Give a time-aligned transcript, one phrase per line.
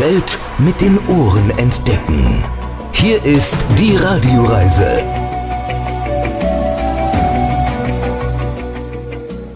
[0.00, 2.42] Welt mit den Ohren entdecken.
[2.92, 5.04] Hier ist die Radioreise.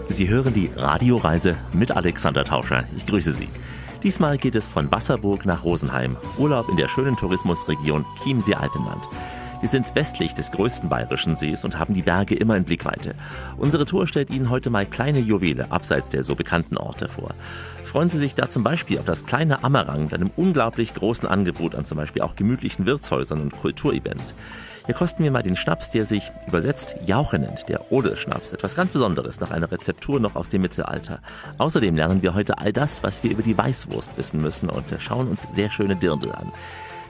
[0.09, 2.85] Sie hören die Radioreise mit Alexander Tauscher.
[2.95, 3.49] Ich grüße Sie.
[4.03, 6.19] Diesmal geht es von Wasserburg nach Rosenheim.
[6.37, 9.09] Urlaub in der schönen Tourismusregion Chiemsee-Alpenland.
[9.65, 13.15] Wir sind westlich des größten bayerischen Sees und haben die Berge immer in Blickweite.
[13.57, 17.33] Unsere Tour stellt Ihnen heute mal kleine Juwele abseits der so bekannten Orte vor.
[17.83, 21.75] Freuen Sie sich da zum Beispiel auf das kleine Ammerang mit einem unglaublich großen Angebot
[21.75, 24.35] an zum Beispiel auch gemütlichen Wirtshäusern und Kulturevents.
[24.85, 28.53] Hier kosten wir mal den Schnaps, der sich übersetzt Jauche nennt, der Ode-Schnaps.
[28.53, 31.21] Etwas ganz Besonderes, nach einer Rezeptur noch aus dem Mittelalter.
[31.57, 35.27] Außerdem lernen wir heute all das, was wir über die Weißwurst wissen müssen und schauen
[35.27, 36.53] uns sehr schöne Dirndl an.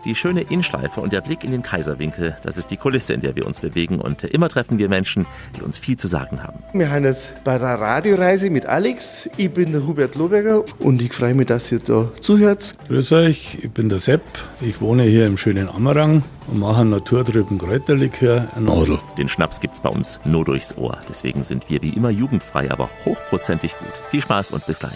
[0.04, 3.36] Die schöne Innenschleife und der Blick in den Kaiserwinkel, das ist die Kulisse, in der
[3.36, 4.00] wir uns bewegen.
[4.00, 5.26] Und immer treffen wir Menschen,
[5.56, 6.62] die uns viel zu sagen haben.
[6.72, 9.30] Wir haben jetzt bei der Radioreise mit Alex.
[9.36, 12.74] Ich bin der Hubert Loberger und ich freue mich, dass ihr da zuhört.
[12.88, 14.22] Grüß euch, ich bin der Sepp.
[14.60, 18.98] Ich wohne hier im schönen Ammerang und mache einen naturtrüben Kräuterlikör, ein Adel.
[19.16, 20.98] Den Schnaps gibt's bei uns nur durchs Ohr.
[21.08, 23.92] Deswegen sind wir wie immer jugendfrei, aber hochprozentig gut.
[24.10, 24.92] Viel Spaß und bis gleich.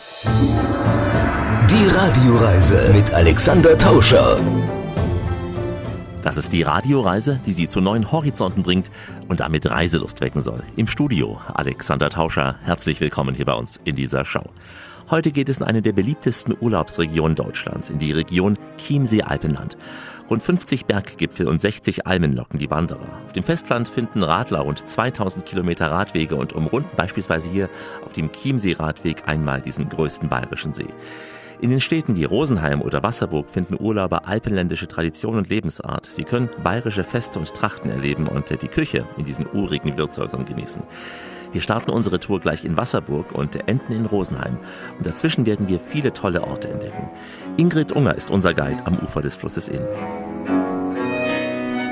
[1.71, 4.41] Die Radioreise mit Alexander Tauscher.
[6.23, 8.91] Das ist die Radioreise, die Sie zu neuen Horizonten bringt
[9.29, 10.63] und damit Reiselust wecken soll.
[10.77, 14.45] Im Studio Alexander Tauscher, herzlich willkommen hier bei uns in dieser Show.
[15.11, 19.77] Heute geht es in eine der beliebtesten Urlaubsregionen Deutschlands, in die Region Chiemsee-Alpenland.
[20.29, 23.21] Rund 50 Berggipfel und 60 Almen locken die Wanderer.
[23.25, 27.71] Auf dem Festland finden Radler rund 2000 Kilometer Radwege und umrunden beispielsweise hier
[28.05, 30.89] auf dem Chiemsee-Radweg einmal diesen größten bayerischen See.
[31.61, 36.07] In den Städten wie Rosenheim oder Wasserburg finden Urlauber alpenländische Tradition und Lebensart.
[36.07, 40.83] Sie können bayerische Feste und Trachten erleben und die Küche in diesen urigen Wirtshäusern genießen.
[41.51, 44.59] Wir starten unsere Tour gleich in Wasserburg und enden in Rosenheim.
[44.99, 47.09] Und dazwischen werden wir viele tolle Orte entdecken.
[47.57, 49.83] Ingrid Unger ist unser Guide am Ufer des Flusses Inn.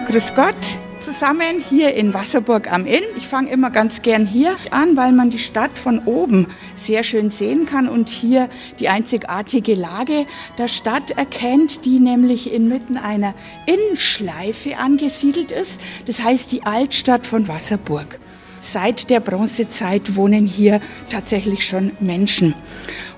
[0.07, 3.03] Grüß Gott zusammen hier in Wasserburg am Inn.
[3.17, 7.31] Ich fange immer ganz gern hier an, weil man die Stadt von oben sehr schön
[7.31, 8.49] sehen kann und hier
[8.79, 10.27] die einzigartige Lage
[10.59, 13.35] der Stadt erkennt, die nämlich inmitten einer
[13.67, 15.81] Innenschleife angesiedelt ist.
[16.07, 18.19] Das heißt die Altstadt von Wasserburg.
[18.61, 22.55] Seit der Bronzezeit wohnen hier tatsächlich schon Menschen.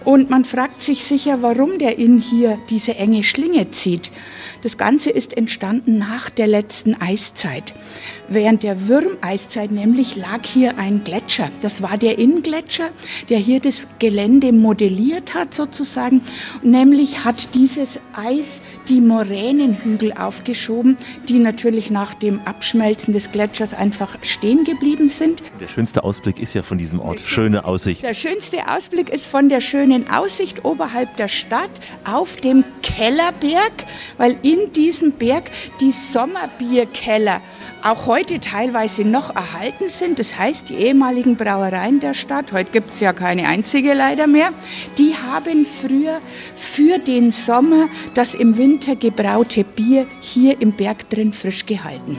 [0.05, 4.11] Und man fragt sich sicher, warum der Inn hier diese enge Schlinge zieht.
[4.63, 7.75] Das Ganze ist entstanden nach der letzten Eiszeit.
[8.31, 11.49] Während der Würmeiszeit nämlich lag hier ein Gletscher.
[11.63, 12.91] Das war der Inngletscher,
[13.31, 16.21] der hier das Gelände modelliert hat sozusagen.
[16.63, 24.19] Nämlich hat dieses Eis die Moränenhügel aufgeschoben, die natürlich nach dem Abschmelzen des Gletschers einfach
[24.21, 25.43] stehen geblieben sind.
[25.59, 27.21] Der schönste Ausblick ist ja von diesem Ort.
[27.21, 28.03] Schöne Aussicht.
[28.03, 31.71] Der schönste Ausblick ist von der schönen Aussicht oberhalb der Stadt
[32.05, 33.73] auf dem Kellerberg,
[34.19, 35.51] weil in diesem Berg
[35.81, 37.41] die Sommerbierkeller
[37.83, 40.19] auch heute teilweise noch erhalten sind.
[40.19, 44.53] Das heißt, die ehemaligen Brauereien der Stadt, heute gibt es ja keine einzige leider mehr,
[44.97, 46.21] die haben früher
[46.55, 52.19] für den Sommer das im Winter gebraute Bier hier im Berg drin frisch gehalten.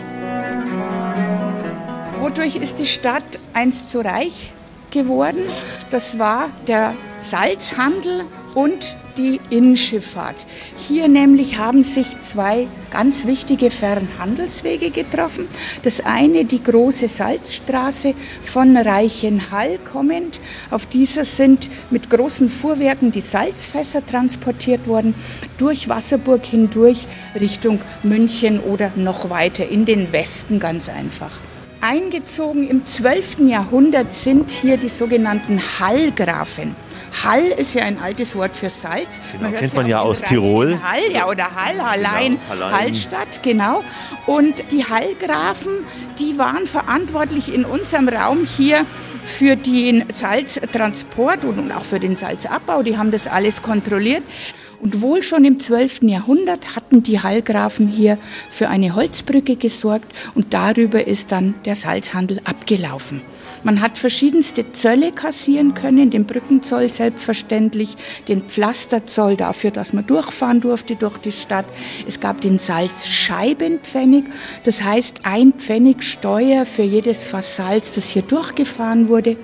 [2.19, 4.51] Wodurch ist die Stadt einst so reich
[4.91, 5.39] geworden?
[5.91, 8.25] Das war der Salzhandel
[8.55, 10.45] und die Innenschifffahrt.
[10.87, 15.47] Hier nämlich haben sich zwei ganz wichtige Fernhandelswege getroffen.
[15.83, 20.39] Das eine die große Salzstraße von Reichenhall kommend.
[20.71, 25.13] Auf dieser sind mit großen Fuhrwerken die Salzfässer transportiert worden,
[25.57, 27.05] durch Wasserburg hindurch
[27.39, 31.31] Richtung München oder noch weiter in den Westen ganz einfach.
[31.81, 33.39] Eingezogen im 12.
[33.47, 36.75] Jahrhundert sind hier die sogenannten Hallgrafen.
[37.23, 39.21] Hall ist ja ein altes Wort für Salz.
[39.31, 40.79] Genau, man kennt man ja aus Tirol.
[40.81, 43.83] Hall, ja, oder Hall, Hallein, genau, Hallein, Hallstatt, genau.
[44.25, 45.71] Und die Hallgrafen,
[46.17, 48.85] die waren verantwortlich in unserem Raum hier
[49.25, 52.83] für den Salztransport und auch für den Salzabbau.
[52.83, 54.23] Die haben das alles kontrolliert.
[54.81, 56.03] Und wohl schon im 12.
[56.03, 58.17] Jahrhundert hatten die Hallgrafen hier
[58.49, 63.21] für eine Holzbrücke gesorgt und darüber ist dann der Salzhandel abgelaufen.
[63.63, 67.95] Man hat verschiedenste Zölle kassieren können, den Brückenzoll selbstverständlich,
[68.27, 71.65] den Pflasterzoll dafür, dass man durchfahren durfte durch die Stadt.
[72.07, 74.25] Es gab den Salzscheibenpfennig,
[74.63, 79.35] das heißt ein Pfennig Steuer für jedes Fass Salz, das hier durchgefahren wurde.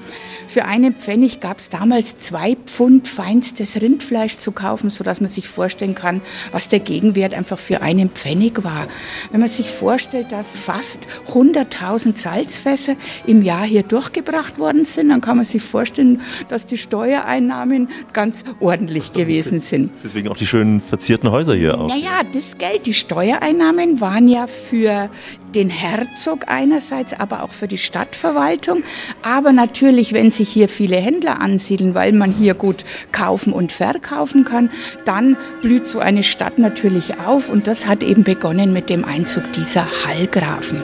[0.55, 5.49] Für einen Pfennig gab es damals zwei Pfund feinstes Rindfleisch zu kaufen, sodass man sich
[5.49, 6.21] vorstellen kann,
[6.53, 8.87] was der Gegenwert einfach für einen Pfennig war.
[9.31, 12.95] Wenn man sich vorstellt, dass fast 100.000 Salzfässer
[13.27, 18.45] im Jahr hier durchgebracht worden sind, dann kann man sich vorstellen, dass die Steuereinnahmen ganz
[18.61, 19.91] ordentlich gewesen sind.
[20.05, 21.89] Deswegen auch die schönen verzierten Häuser hier auch.
[21.89, 25.09] Naja, das Geld, die Steuereinnahmen waren ja für
[25.55, 28.83] den Herzog einerseits, aber auch für die Stadtverwaltung.
[29.21, 34.45] Aber natürlich, wenn sich hier viele Händler ansiedeln, weil man hier gut kaufen und verkaufen
[34.45, 34.69] kann,
[35.03, 37.49] dann blüht so eine Stadt natürlich auf.
[37.49, 40.83] Und das hat eben begonnen mit dem Einzug dieser Hallgrafen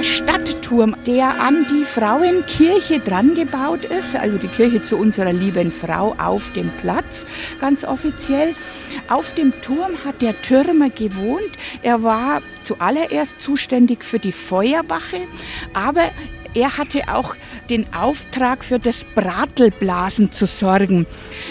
[0.00, 5.70] der Stadtturm, der an die Frauenkirche dran gebaut ist, also die Kirche zu unserer lieben
[5.70, 7.26] Frau auf dem Platz,
[7.60, 8.54] ganz offiziell.
[9.10, 11.50] Auf dem Turm hat der Türmer gewohnt.
[11.82, 15.26] Er war zuallererst zuständig für die Feuerwache,
[15.74, 16.10] aber
[16.54, 17.36] er hatte auch
[17.68, 21.06] den Auftrag für das Bratelblasen zu sorgen.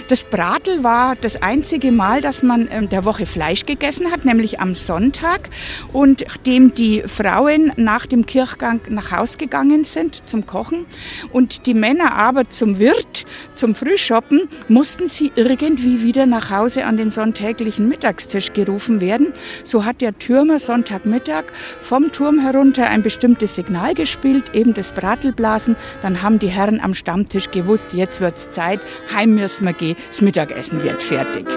[0.07, 4.60] Das Bratel war das einzige Mal, dass man in der Woche Fleisch gegessen hat, nämlich
[4.60, 5.50] am Sonntag.
[5.94, 10.86] Und nachdem die Frauen nach dem Kirchgang nach Haus gegangen sind zum Kochen
[11.31, 13.25] und die Männer aber zum Wirt,
[13.56, 19.34] zum Frühschoppen, mussten sie irgendwie wieder nach Hause an den sonntäglichen Mittagstisch gerufen werden.
[19.63, 21.46] So hat der Türmer Sonntagmittag
[21.80, 25.75] vom Turm herunter ein bestimmtes Signal gespielt, eben das Bratelblasen.
[26.01, 28.80] Dann haben die Herren am Stammtisch gewusst, jetzt wird's Zeit,
[29.13, 31.47] heim müssen wir gehen, das Mittagessen wird fertig.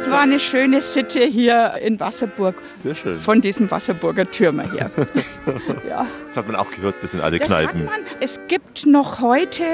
[0.00, 2.56] Es war eine schöne Sitte hier in Wasserburg
[3.20, 4.90] von diesem Wasserburger Türmer hier.
[5.88, 6.06] ja.
[6.28, 7.88] Das hat man auch gehört bis in alle das Kneipen.
[8.20, 9.64] Es gibt noch heute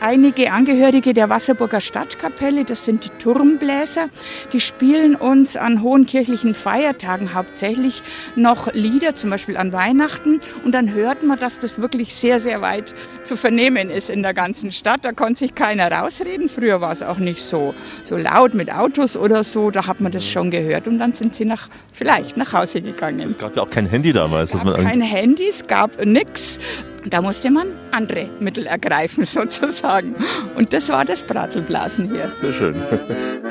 [0.00, 4.08] einige Angehörige der Wasserburger Stadtkapelle, das sind die Turmbläser,
[4.52, 8.02] die spielen uns an hohen kirchlichen Feiertagen hauptsächlich
[8.36, 10.40] noch Lieder, zum Beispiel an Weihnachten.
[10.64, 14.34] Und dann hört man, dass das wirklich sehr, sehr weit zu vernehmen ist in der
[14.34, 15.04] ganzen Stadt.
[15.04, 16.48] Da konnte sich keiner rausreden.
[16.48, 19.70] Früher war es auch nicht so, so laut mit Autos oder so.
[19.70, 20.88] Da hat man das schon gehört.
[20.88, 23.20] Und dann sind sie nach, vielleicht nach Hause gegangen.
[23.20, 24.54] Es gab ja auch kein Handy damals.
[24.54, 26.58] Es gab kein Handy, es gab nichts.
[27.06, 30.16] Da musste man andere Mittel ergreifen sozusagen.
[30.56, 32.32] Und das war das Bratelblasen hier.
[32.40, 32.74] Sehr schön.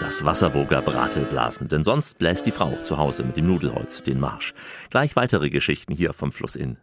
[0.00, 4.54] Das Wasserburger Bratelblasen, denn sonst bläst die Frau zu Hause mit dem Nudelholz den Marsch.
[4.88, 6.78] Gleich weitere Geschichten hier vom Fluss Inn.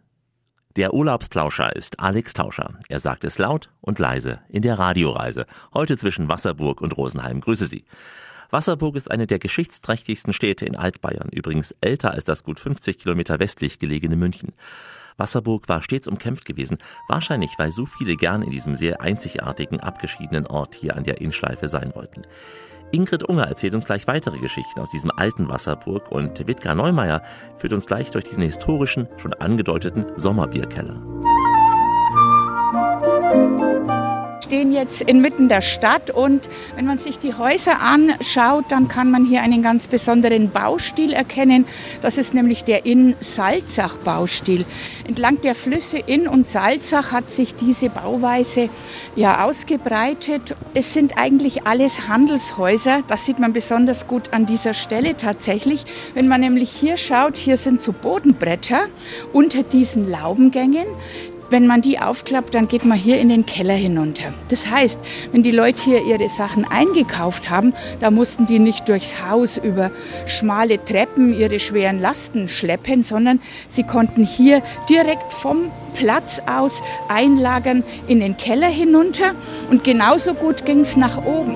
[0.76, 2.78] Der Urlaubsplauscher ist Alex Tauscher.
[2.88, 5.46] Er sagt es laut und leise in der Radioreise.
[5.74, 7.40] Heute zwischen Wasserburg und Rosenheim.
[7.40, 7.84] Grüße Sie.
[8.50, 13.40] Wasserburg ist eine der geschichtsträchtigsten Städte in Altbayern, übrigens älter als das gut 50 Kilometer
[13.40, 14.52] westlich gelegene München.
[15.16, 16.78] Wasserburg war stets umkämpft gewesen,
[17.08, 21.68] wahrscheinlich weil so viele gern in diesem sehr einzigartigen, abgeschiedenen Ort hier an der Innschleife
[21.68, 22.22] sein wollten.
[22.92, 27.22] Ingrid Unger erzählt uns gleich weitere Geschichten aus diesem alten Wasserburg und Wittgar Neumeier
[27.56, 31.02] führt uns gleich durch diesen historischen, schon angedeuteten Sommerbierkeller
[34.46, 39.24] stehen jetzt inmitten der Stadt und wenn man sich die Häuser anschaut, dann kann man
[39.24, 41.66] hier einen ganz besonderen Baustil erkennen.
[42.00, 44.64] Das ist nämlich der Inn-Salzach-Baustil.
[45.08, 48.68] Entlang der Flüsse Inn und Salzach hat sich diese Bauweise
[49.16, 50.54] ja ausgebreitet.
[50.74, 53.02] Es sind eigentlich alles Handelshäuser.
[53.08, 55.84] Das sieht man besonders gut an dieser Stelle tatsächlich.
[56.14, 58.86] Wenn man nämlich hier schaut, hier sind so Bodenbretter
[59.32, 60.86] unter diesen Laubengängen.
[61.48, 64.34] Wenn man die aufklappt, dann geht man hier in den Keller hinunter.
[64.48, 64.98] Das heißt,
[65.30, 69.92] wenn die Leute hier ihre Sachen eingekauft haben, da mussten die nicht durchs Haus über
[70.26, 73.40] schmale Treppen ihre schweren Lasten schleppen, sondern
[73.70, 79.34] sie konnten hier direkt vom Platz aus einlagern in den Keller hinunter.
[79.70, 81.54] Und genauso gut ging es nach oben.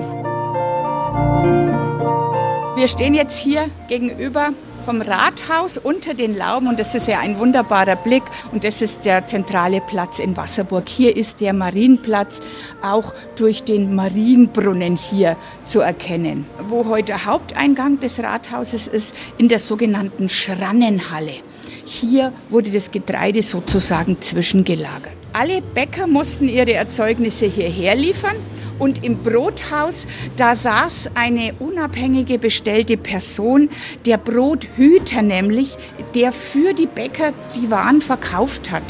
[2.77, 4.53] Wir stehen jetzt hier gegenüber
[4.91, 9.05] vom Rathaus unter den Lauben und das ist ja ein wunderbarer Blick und das ist
[9.05, 10.89] der zentrale Platz in Wasserburg.
[10.89, 12.41] Hier ist der Marienplatz
[12.81, 16.45] auch durch den Marienbrunnen hier zu erkennen.
[16.67, 21.35] Wo heute Haupteingang des Rathauses ist, in der sogenannten Schrannenhalle.
[21.85, 25.13] Hier wurde das Getreide sozusagen zwischengelagert.
[25.31, 28.35] Alle Bäcker mussten ihre Erzeugnisse hierher liefern
[28.81, 30.07] und im Brothaus,
[30.37, 33.69] da saß eine unabhängige bestellte Person,
[34.07, 35.77] der Brothüter nämlich,
[36.15, 38.83] der für die Bäcker die Waren verkauft hat.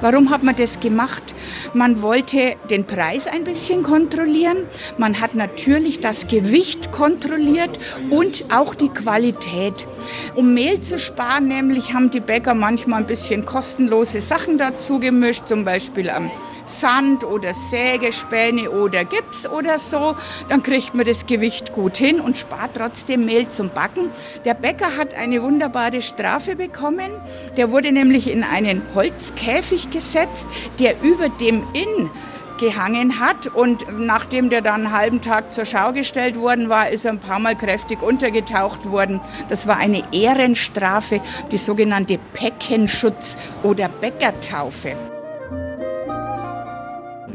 [0.00, 1.34] Warum hat man das gemacht?
[1.72, 4.66] Man wollte den Preis ein bisschen kontrollieren.
[4.98, 7.78] Man hat natürlich das Gewicht kontrolliert
[8.10, 9.86] und auch die Qualität.
[10.34, 15.46] Um Mehl zu sparen, nämlich haben die Bäcker manchmal ein bisschen kostenlose Sachen dazu gemischt,
[15.46, 16.30] zum Beispiel am
[16.66, 20.16] Sand oder Sägespäne oder Gips oder so,
[20.48, 24.10] dann kriegt man das Gewicht gut hin und spart trotzdem Mehl zum Backen.
[24.44, 27.10] Der Bäcker hat eine wunderbare Strafe bekommen.
[27.56, 30.46] Der wurde nämlich in einen Holzkäfig gesetzt,
[30.78, 32.10] der über dem Inn
[32.58, 33.46] gehangen hat.
[33.46, 37.20] Und nachdem der dann einen halben Tag zur Schau gestellt worden war, ist er ein
[37.20, 39.20] paar Mal kräftig untergetaucht worden.
[39.48, 44.96] Das war eine Ehrenstrafe, die sogenannte Peckenschutz oder Bäckertaufe.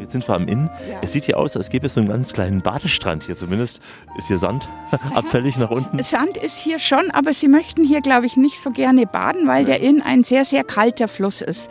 [0.10, 0.72] Jetzt sind wir am Inn.
[0.90, 0.98] Ja.
[1.04, 3.80] Es sieht hier aus, als gäbe es so einen ganz kleinen Badestrand hier zumindest.
[4.18, 4.68] Ist hier Sand
[5.14, 6.02] abfällig nach unten?
[6.02, 9.66] Sand ist hier schon, aber Sie möchten hier, glaube ich, nicht so gerne baden, weil
[9.66, 11.70] der Inn ein sehr, sehr kalter Fluss ist.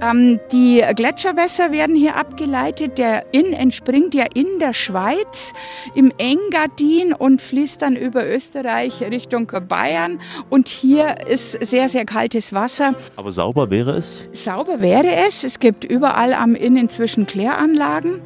[0.00, 2.96] Ähm, die Gletscherwässer werden hier abgeleitet.
[2.96, 5.52] Der Inn entspringt ja in der Schweiz,
[5.96, 10.20] im Engadin und fließt dann über Österreich Richtung Bayern.
[10.48, 12.94] Und hier ist sehr, sehr kaltes Wasser.
[13.16, 14.22] Aber sauber wäre es?
[14.32, 15.42] Sauber wäre es.
[15.42, 17.79] Es gibt überall am Inn inzwischen Kläranlagen.
[17.80, 18.20] Anlagen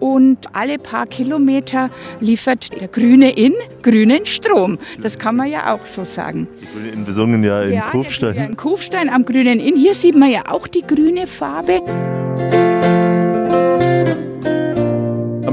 [0.00, 4.78] und alle paar Kilometer liefert der grüne Inn grünen Strom.
[5.02, 6.48] Das kann man ja auch so sagen.
[6.60, 8.34] Die grüne Inn besungen ja in ja, Kufstein.
[8.34, 9.76] Ja, in Kufstein am grünen Inn.
[9.76, 11.82] Hier sieht man ja auch die grüne Farbe.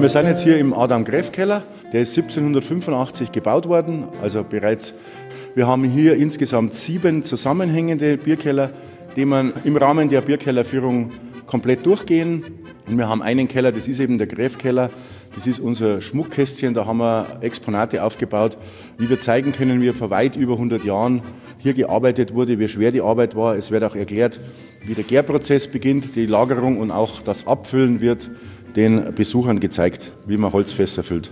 [0.01, 1.61] Wir sind jetzt hier im Adam Greff Keller.
[1.93, 4.95] Der ist 1785 gebaut worden, also bereits.
[5.53, 8.71] Wir haben hier insgesamt sieben zusammenhängende Bierkeller,
[9.15, 11.11] die man im Rahmen der Bierkellerführung
[11.45, 12.60] komplett durchgehen.
[12.91, 14.89] Und wir haben einen Keller, das ist eben der Gräfkeller.
[15.33, 18.57] Das ist unser Schmuckkästchen, da haben wir Exponate aufgebaut,
[18.97, 21.21] wie wir zeigen können, wie vor weit über 100 Jahren
[21.57, 23.55] hier gearbeitet wurde, wie schwer die Arbeit war.
[23.55, 24.41] Es wird auch erklärt,
[24.85, 28.29] wie der Gärprozess beginnt, die Lagerung und auch das Abfüllen wird
[28.75, 31.31] den Besuchern gezeigt, wie man Holzfässer füllt.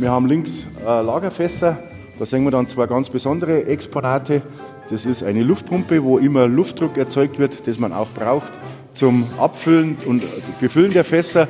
[0.00, 1.78] Wir haben links äh, Lagerfässer,
[2.18, 4.42] da sehen wir dann zwei ganz besondere Exponate.
[4.90, 8.50] Das ist eine Luftpumpe, wo immer Luftdruck erzeugt wird, das man auch braucht
[8.98, 10.24] zum Abfüllen und
[10.58, 11.46] Befüllen der Fässer.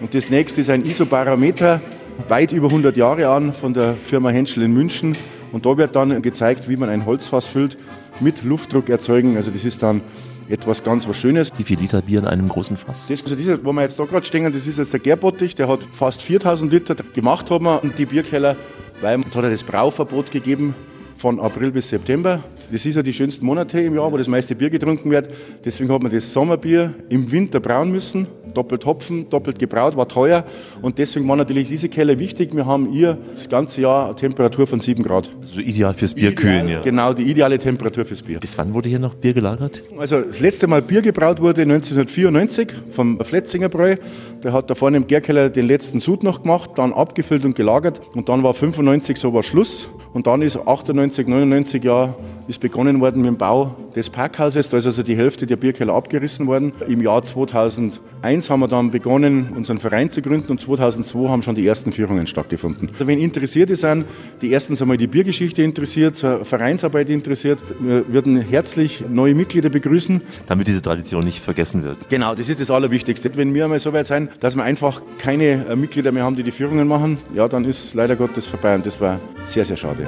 [0.00, 1.80] Und das nächste ist ein Isobarometer,
[2.28, 5.16] weit über 100 Jahre an, von der Firma Henschel in München.
[5.50, 7.76] Und da wird dann gezeigt, wie man ein Holzfass füllt
[8.20, 9.36] mit Luftdruck erzeugen.
[9.36, 10.00] Also das ist dann
[10.48, 11.50] etwas ganz was Schönes.
[11.56, 13.08] Wie viel Liter Bier in einem großen Fass?
[13.08, 15.66] Das, also dieser, wo wir jetzt da gerade stehen, das ist jetzt der Gärbottich, der
[15.66, 18.54] hat fast 4000 Liter gemacht haben wir und die Bierkeller,
[19.00, 20.76] weil es hat ja das Brauverbot gegeben
[21.22, 22.42] von April bis September.
[22.72, 25.30] Das ist ja die schönsten Monate im Jahr, wo das meiste Bier getrunken wird.
[25.64, 28.26] Deswegen hat man das Sommerbier im Winter brauen müssen.
[28.54, 30.44] Doppelt Hopfen, doppelt gebraut, war teuer.
[30.82, 32.54] Und deswegen war natürlich diese Keller wichtig.
[32.56, 35.30] Wir haben hier das ganze Jahr eine Temperatur von 7 Grad.
[35.44, 36.80] So ideal fürs Bier kühlen, ja.
[36.80, 38.40] Genau, die ideale Temperatur fürs Bier.
[38.40, 39.80] Bis wann wurde hier noch Bier gelagert?
[39.98, 43.94] Also das letzte Mal Bier gebraut wurde 1994 vom Fletzinger Bräu.
[44.42, 48.00] Der hat da vorne im Gärkeller den letzten Sud noch gemacht, dann abgefüllt und gelagert.
[48.12, 49.88] Und dann war 95 so war Schluss.
[50.12, 52.14] Und dann ist 98, 99 Jahre
[52.48, 54.68] ist begonnen worden mit dem Bau des Parkhauses.
[54.68, 56.72] Da ist also die Hälfte der Bierkeller abgerissen worden.
[56.88, 61.54] Im Jahr 2001 haben wir dann begonnen, unseren Verein zu gründen und 2002 haben schon
[61.54, 62.88] die ersten Führungen stattgefunden.
[62.92, 64.06] Also wenn Interessierte sind,
[64.40, 70.20] die erstens einmal die Biergeschichte interessiert, Vereinsarbeit interessiert, wir würden herzlich neue Mitglieder begrüßen.
[70.46, 72.08] Damit diese Tradition nicht vergessen wird.
[72.08, 73.30] Genau, das ist das Allerwichtigste.
[73.36, 76.42] Wenn wir einmal so weit sein, dass wir einfach keine äh, Mitglieder mehr haben, die
[76.42, 80.06] die Führungen machen, ja, dann ist leider Gottes vorbei und das war sehr, sehr schade.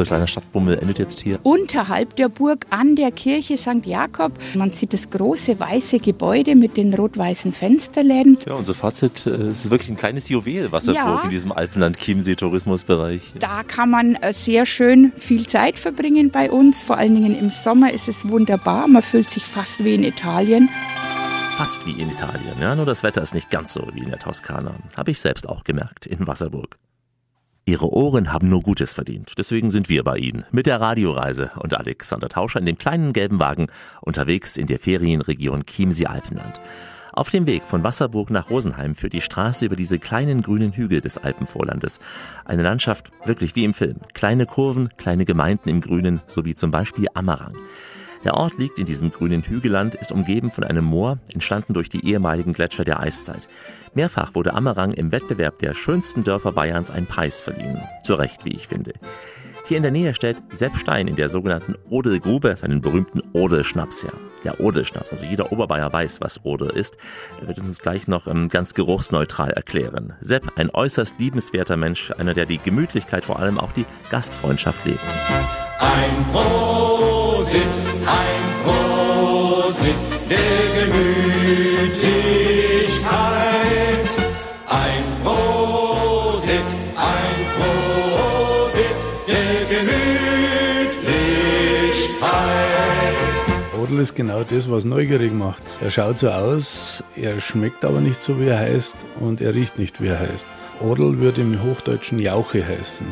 [0.00, 1.40] Unser kleiner Stadtbummel endet jetzt hier.
[1.42, 3.84] Unterhalb der Burg an der Kirche St.
[3.84, 4.32] Jakob.
[4.54, 8.38] Man sieht das große weiße Gebäude mit den rot-weißen Fensterläden.
[8.46, 11.20] Ja, unser Fazit, äh, es ist wirklich ein kleines Juwel, Wasserburg ja.
[11.24, 13.20] in diesem Alpenland-Chiemsee-Tourismusbereich.
[13.38, 16.80] Da kann man äh, sehr schön viel Zeit verbringen bei uns.
[16.80, 18.88] Vor allen Dingen im Sommer ist es wunderbar.
[18.88, 20.70] Man fühlt sich fast wie in Italien
[21.58, 22.58] fast wie in Italien.
[22.58, 22.74] Ja?
[22.74, 24.76] Nur das Wetter ist nicht ganz so wie in der Toskana.
[24.96, 26.78] Habe ich selbst auch gemerkt in Wasserburg.
[27.70, 29.34] Ihre Ohren haben nur Gutes verdient.
[29.38, 33.38] Deswegen sind wir bei Ihnen mit der Radioreise und Alexander Tauscher in dem kleinen gelben
[33.38, 33.68] Wagen
[34.00, 36.60] unterwegs in der Ferienregion Chiemsee-Alpenland.
[37.12, 41.00] Auf dem Weg von Wasserburg nach Rosenheim führt die Straße über diese kleinen grünen Hügel
[41.00, 42.00] des Alpenvorlandes.
[42.44, 43.98] Eine Landschaft wirklich wie im Film.
[44.14, 47.54] Kleine Kurven, kleine Gemeinden im Grünen, so wie zum Beispiel Ammerang.
[48.24, 52.04] Der Ort liegt in diesem grünen Hügelland, ist umgeben von einem Moor, entstanden durch die
[52.04, 53.46] ehemaligen Gletscher der Eiszeit.
[53.94, 57.80] Mehrfach wurde Ammerang im Wettbewerb der schönsten Dörfer Bayerns einen Preis verliehen.
[58.04, 58.92] Zu Recht, wie ich finde.
[59.66, 64.12] Hier in der Nähe stellt Sepp Stein in der sogenannten Odelgrube seinen berühmten Odelschnaps her.
[64.44, 66.96] Der Odelschnaps, also jeder Oberbayer weiß, was Odel ist.
[67.40, 70.14] Er wird uns gleich noch ähm, ganz geruchsneutral erklären.
[70.20, 75.00] Sepp, ein äußerst liebenswerter Mensch, einer, der die Gemütlichkeit, vor allem auch die Gastfreundschaft lebt.
[75.78, 77.62] Ein Prosit,
[78.06, 79.94] ein Prosit
[80.28, 82.19] der Gemütlichkeit.
[94.00, 95.62] Ist genau das, was neugierig macht.
[95.80, 99.78] Er schaut so aus, er schmeckt aber nicht so, wie er heißt und er riecht
[99.78, 100.46] nicht, wie er heißt.
[100.80, 103.06] Odel würde im Hochdeutschen Jauche heißen.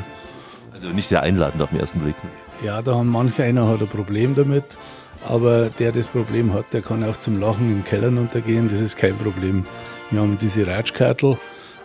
[0.72, 2.16] Also nicht sehr einladend auf den ersten Blick.
[2.64, 4.78] Ja, da haben manche einer hat ein Problem damit,
[5.26, 8.96] aber der das Problem hat, der kann auch zum Lachen im Keller untergehen, das ist
[8.96, 9.64] kein Problem.
[10.10, 11.36] Wir haben diese Ratschkartel,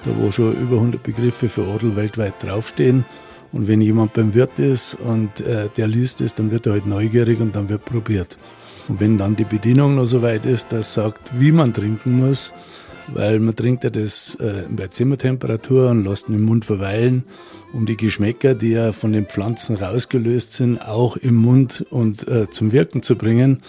[0.05, 3.05] da wo schon über 100 Begriffe für Adel weltweit draufstehen.
[3.51, 6.87] Und wenn jemand beim Wirt ist und äh, der liest es, dann wird er halt
[6.87, 8.37] neugierig und dann wird probiert.
[8.87, 12.53] Und wenn dann die Bedienung noch so weit ist, dass sagt, wie man trinken muss,
[13.07, 17.23] weil man trinkt ja das äh, bei Zimmertemperatur und lässt ihn im Mund verweilen,
[17.73, 22.49] um die Geschmäcker, die ja von den Pflanzen rausgelöst sind, auch im Mund und äh,
[22.49, 23.61] zum Wirken zu bringen.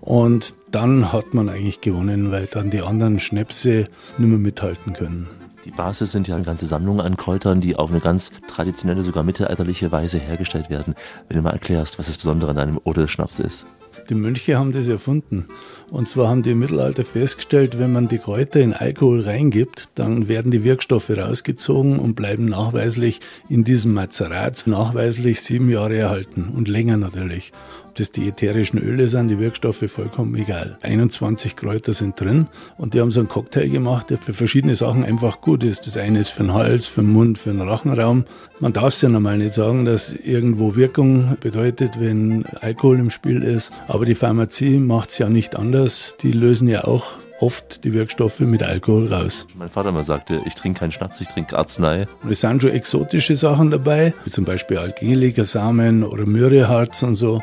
[0.00, 5.28] Und dann hat man eigentlich gewonnen, weil dann die anderen Schnäpse nicht mehr mithalten können.
[5.66, 9.22] Die Basis sind ja eine ganze Sammlung an Kräutern, die auf eine ganz traditionelle, sogar
[9.24, 10.94] mittelalterliche Weise hergestellt werden.
[11.28, 13.66] Wenn du mal erklärst, was das Besondere an deinem Odelschnaps ist.
[14.10, 15.46] Die Mönche haben das erfunden.
[15.88, 20.26] Und zwar haben die im Mittelalter festgestellt, wenn man die Kräuter in Alkohol reingibt, dann
[20.26, 26.66] werden die Wirkstoffe rausgezogen und bleiben nachweislich in diesem Mazerat nachweislich sieben Jahre erhalten und
[26.66, 27.52] länger natürlich.
[27.90, 30.78] Ob das die ätherischen Öle sind, die Wirkstoffe, vollkommen egal.
[30.82, 32.46] 21 Kräuter sind drin
[32.78, 35.88] und die haben so einen Cocktail gemacht, der für verschiedene Sachen einfach gut ist.
[35.88, 38.26] Das eine ist für den Hals, für den Mund, für den Rachenraum.
[38.60, 43.42] Man darf es ja normal nicht sagen, dass irgendwo Wirkung bedeutet, wenn Alkohol im Spiel
[43.42, 43.72] ist.
[43.88, 46.14] Aber die Pharmazie macht es ja nicht anders.
[46.22, 49.48] Die lösen ja auch oft die Wirkstoffe mit Alkohol raus.
[49.56, 52.06] Mein Vater mal sagte, ich trinke keinen Schnaps, ich trinke Arznei.
[52.22, 57.42] Und es sind schon exotische Sachen dabei, wie zum Beispiel Algelika-Samen oder Myrrheharz und so.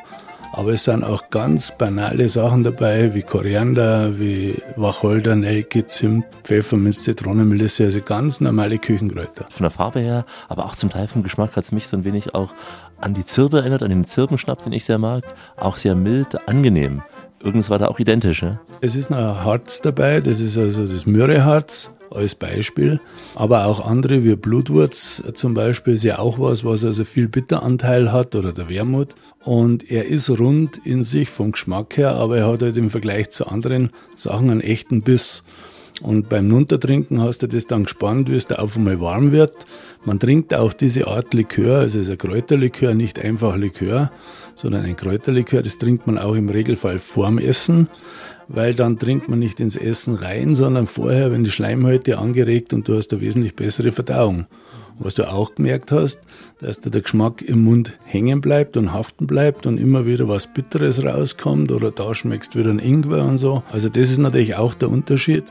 [0.57, 7.03] Aber es sind auch ganz banale Sachen dabei, wie Koriander, wie Wacholder, Nelke, Zimt, Pfefferminz,
[7.03, 9.45] Zitronenmelisse, also ganz normale Küchenkräuter.
[9.51, 12.05] Von der Farbe her, aber auch zum Teil vom Geschmack hat es mich so ein
[12.05, 12.55] wenig auch
[12.99, 15.25] an die Zirbe erinnert, an den Zirbenschnaps, den ich sehr mag.
[15.57, 17.03] Auch sehr mild, angenehm.
[17.39, 18.59] Irgendwas war da auch identisch, ja?
[18.81, 22.99] Es ist noch ein Harz dabei, das ist also das Myrrheharz als Beispiel.
[23.35, 28.11] Aber auch andere wie Blutwurz zum Beispiel ist ja auch was, was also viel Bitteranteil
[28.11, 29.13] hat oder der Wermut.
[29.47, 33.29] Und er ist rund in sich vom Geschmack her, aber er hat halt im Vergleich
[33.29, 35.45] zu anderen Sachen einen echten Biss.
[36.01, 39.65] Und beim Nuntertrinken hast du das dann gespannt, wie es da auf einmal warm wird.
[40.03, 44.11] Man trinkt auch diese Art Likör, also es ist ein Kräuterlikör, nicht einfach Likör,
[44.53, 47.87] sondern ein Kräuterlikör, das trinkt man auch im Regelfall vorm Essen,
[48.49, 52.85] weil dann trinkt man nicht ins Essen rein, sondern vorher, wenn die Schleimhäute angeregt und
[52.89, 54.47] du hast eine wesentlich bessere Verdauung.
[54.99, 56.21] Was du auch gemerkt hast,
[56.59, 60.47] dass da der Geschmack im Mund hängen bleibt und haften bleibt und immer wieder was
[60.47, 63.63] Bitteres rauskommt oder da schmeckst wieder ein Ingwer und so.
[63.71, 65.43] Also das ist natürlich auch der Unterschied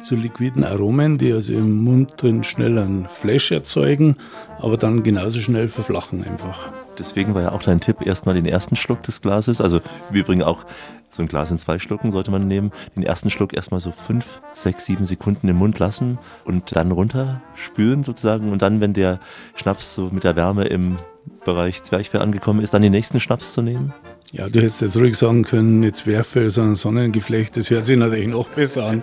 [0.00, 4.16] zu liquiden Aromen, die also im Mund drin schnell einen Flash erzeugen,
[4.58, 6.72] aber dann genauso schnell verflachen einfach.
[7.00, 9.60] Deswegen war ja auch dein Tipp, erstmal den ersten Schluck des Glases.
[9.60, 10.64] Also wir bringen auch
[11.10, 12.70] so ein Glas in zwei Schlucken sollte man nehmen.
[12.94, 17.40] Den ersten Schluck erstmal so fünf, sechs, sieben Sekunden im Mund lassen und dann runter
[17.56, 18.52] spülen sozusagen.
[18.52, 19.18] Und dann, wenn der
[19.56, 20.98] Schnaps so mit der Wärme im
[21.44, 23.92] Bereich Zwerchfell angekommen ist, dann den nächsten Schnaps zu nehmen.
[24.32, 28.28] Ja, du hättest jetzt ruhig sagen können, nicht Zwerchfell, sondern Sonnengeflecht, das hört sich natürlich
[28.28, 29.02] noch besser an.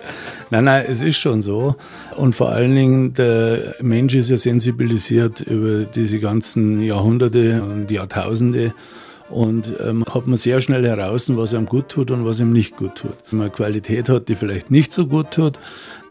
[0.52, 1.76] Nein, nein, es ist schon so.
[2.16, 8.74] Und vor allen Dingen, der Mensch ist ja sensibilisiert über diese ganzen Jahrhunderte und Jahrtausende
[9.30, 12.78] und ähm, hat man sehr schnell heraus, was einem gut tut und was ihm nicht
[12.78, 13.16] gut tut.
[13.30, 15.60] Wenn man Qualität hat, die vielleicht nicht so gut tut,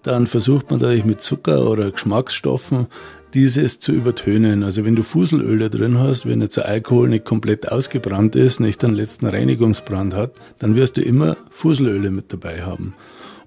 [0.02, 2.86] dann versucht man natürlich mit Zucker oder Geschmacksstoffen
[3.34, 4.62] dieses zu übertönen.
[4.62, 8.82] Also wenn du Fuselöle drin hast, wenn jetzt der Alkohol nicht komplett ausgebrannt ist, nicht
[8.82, 12.94] den letzten Reinigungsbrand hat, dann wirst du immer Fuselöle mit dabei haben.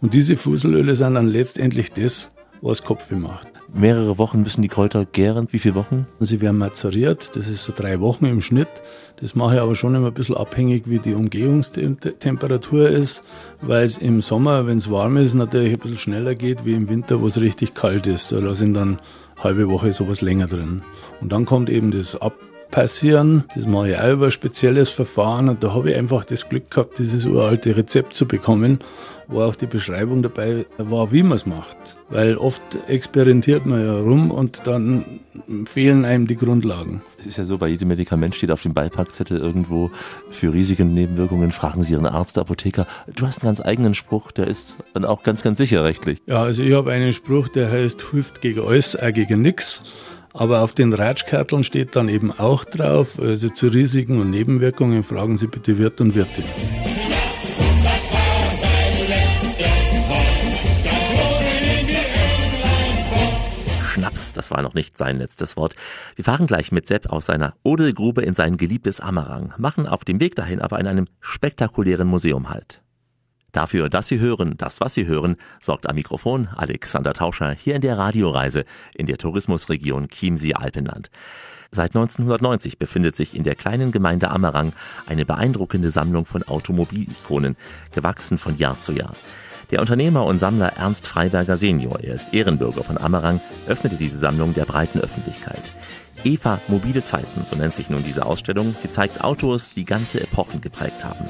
[0.02, 3.48] Und diese Fuselöle sind dann letztendlich das, was Kopfweh macht.
[3.74, 5.48] Mehrere Wochen müssen die Kräuter gären.
[5.52, 6.08] Wie viele Wochen?
[6.20, 8.68] Sie werden mazeriert, das ist so drei Wochen im Schnitt.
[9.22, 13.24] Das mache ich aber schon immer ein bisschen abhängig, wie die Umgehungstemperatur ist,
[13.62, 16.90] weil es im Sommer, wenn es warm ist, natürlich ein bisschen schneller geht, wie im
[16.90, 18.32] Winter, wo es richtig kalt ist.
[18.32, 19.00] Da sind dann
[19.40, 20.82] halbe Woche sowas länger drin.
[21.22, 22.22] Und dann kommt eben das
[22.72, 23.46] Abpassieren.
[23.56, 25.50] Das mache ich auch über ein spezielles Verfahren.
[25.50, 28.80] Und da habe ich einfach das Glück gehabt, dieses uralte Rezept zu bekommen
[29.30, 31.98] wo auch die Beschreibung dabei war, wie man es macht.
[32.10, 35.20] Weil oft experimentiert man ja rum und dann
[35.66, 37.02] fehlen einem die Grundlagen.
[37.20, 39.92] Es ist ja so, bei jedem Medikament steht auf dem Beipackzettel irgendwo
[40.32, 42.88] für Risiken und Nebenwirkungen, fragen Sie Ihren Arzt, Apotheker.
[43.16, 46.20] Du hast einen ganz eigenen Spruch, der ist dann auch ganz, ganz sicher rechtlich.
[46.26, 49.84] Ja, also ich habe einen Spruch, der heißt, hilft gegen alles, auch gegen nichts.
[50.34, 55.38] Aber auf den Ratschkarteln steht dann eben auch drauf, also zu Risiken und Nebenwirkungen fragen
[55.38, 56.44] Sie bitte Wirt und Wirtin.
[63.92, 65.76] Schnaps, das war noch nicht sein letztes Wort.
[66.16, 70.20] Wir fahren gleich mit Sepp aus seiner Odelgrube in sein geliebtes Ammerang, machen auf dem
[70.20, 72.82] Weg dahin aber in einem spektakulären Museum halt.
[73.52, 77.82] Dafür, dass Sie hören, das, was Sie hören, sorgt am Mikrofon Alexander Tauscher hier in
[77.82, 81.10] der Radioreise in der Tourismusregion Chiemsee-Alpenland.
[81.72, 84.74] Seit 1990 befindet sich in der kleinen Gemeinde Ammerang
[85.06, 87.58] eine beeindruckende Sammlung von Automobilikonen,
[87.94, 89.14] gewachsen von Jahr zu Jahr.
[89.70, 94.56] Der Unternehmer und Sammler Ernst Freiberger Senior, er ist Ehrenbürger von Ammerang, öffnete diese Sammlung
[94.56, 95.74] der breiten Öffentlichkeit.
[96.24, 98.74] Eva Mobile Zeiten, so nennt sich nun diese Ausstellung.
[98.76, 101.26] Sie zeigt Autos, die ganze Epochen geprägt haben.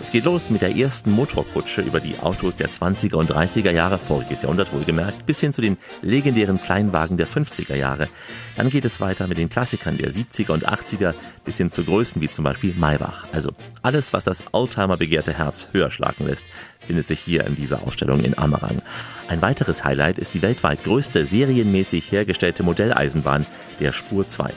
[0.00, 3.98] Es geht los mit der ersten Motorkutsche über die Autos der 20er und 30er Jahre,
[3.98, 8.08] voriges Jahrhundert wohlgemerkt, bis hin zu den legendären Kleinwagen der 50er Jahre.
[8.56, 12.22] Dann geht es weiter mit den Klassikern der 70er und 80er bis hin zu Größen
[12.22, 13.24] wie zum Beispiel Maybach.
[13.32, 13.50] Also
[13.82, 16.44] alles, was das Oldtimer begehrte Herz höher schlagen lässt,
[16.86, 18.80] findet sich hier in dieser Ausstellung in Amerang.
[19.26, 23.46] Ein weiteres Highlight ist die weltweit größte serienmäßig hergestellte Modelleisenbahn,
[23.80, 24.52] der Spur 2.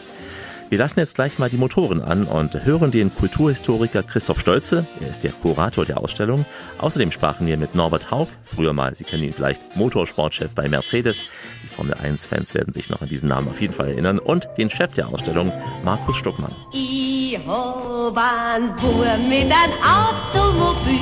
[0.72, 4.88] Wir lassen jetzt gleich mal die Motoren an und hören den Kulturhistoriker Christoph Stolze.
[5.02, 6.46] Er ist der Kurator der Ausstellung.
[6.78, 11.26] Außerdem sprachen wir mit Norbert Haug, früher mal, Sie kennen ihn vielleicht, Motorsportchef bei Mercedes.
[11.62, 14.18] Die Formel 1-Fans werden sich noch an diesen Namen auf jeden Fall erinnern.
[14.18, 15.52] Und den Chef der Ausstellung,
[15.84, 16.56] Markus Stuckmann.
[16.72, 21.02] Ich hab einen Bub mit einem Automobil,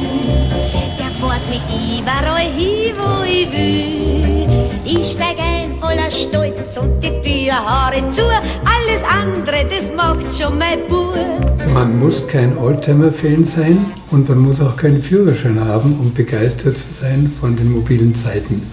[1.20, 4.70] fährt mich überall hin, wo ich will.
[4.86, 10.58] Ich steig ein voller Stolz und die Tür haare zu, alles andere, das macht schon
[10.58, 11.16] mein Bub.
[11.74, 16.86] Man muss kein Oldtimer-Fan sein und man muss auch keinen Führerschein haben, um begeistert zu
[17.02, 18.64] sein von den mobilen Zeiten.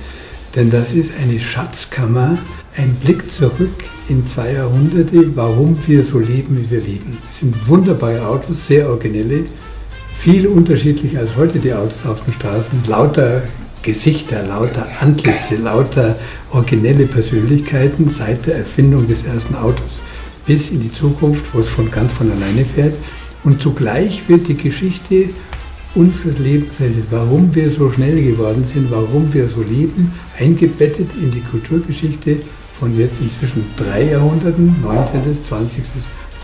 [0.54, 2.38] Denn das ist eine Schatzkammer,
[2.76, 7.18] ein Blick zurück in zwei Jahrhunderte, warum wir so leben, wie wir leben.
[7.28, 9.44] Es sind wunderbare Autos, sehr originelle,
[10.16, 13.42] viel unterschiedlicher als heute die Autos auf den Straßen, lauter
[13.82, 16.16] Gesichter, lauter Antlitze, lauter
[16.50, 20.02] originelle Persönlichkeiten seit der Erfindung des ersten Autos
[20.46, 22.94] bis in die Zukunft, wo es von ganz von alleine fährt.
[23.44, 25.28] Und zugleich wird die Geschichte
[25.94, 26.74] unseres Lebens,
[27.10, 32.38] warum wir so schnell geworden sind, warum wir so leben, eingebettet in die Kulturgeschichte
[32.78, 35.82] von jetzt inzwischen drei Jahrhunderten, 19., 20.,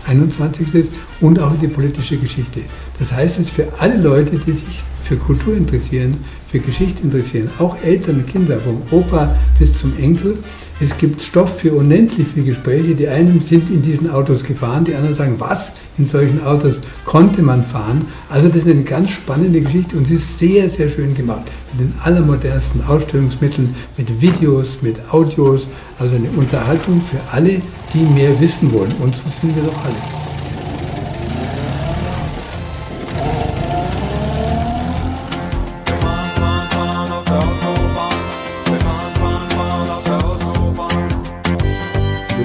[0.07, 0.89] 21.
[1.21, 2.61] und auch in die politische Geschichte.
[2.99, 6.17] Das heißt, es für alle Leute, die sich für Kultur interessieren,
[6.49, 10.37] für Geschichte interessieren, auch Eltern und Kinder, vom Opa bis zum Enkel.
[10.79, 12.95] Es gibt Stoff für unendlich viele Gespräche.
[12.95, 17.41] Die einen sind in diesen Autos gefahren, die anderen sagen, was, in solchen Autos konnte
[17.41, 18.05] man fahren.
[18.29, 21.51] Also das ist eine ganz spannende Geschichte und sie ist sehr, sehr schön gemacht.
[21.71, 25.67] Mit den allermodernsten Ausstellungsmitteln, mit Videos, mit Audios.
[25.99, 27.61] Also eine Unterhaltung für alle,
[27.93, 28.91] die mehr wissen wollen.
[28.99, 30.22] Und so sind wir doch alle.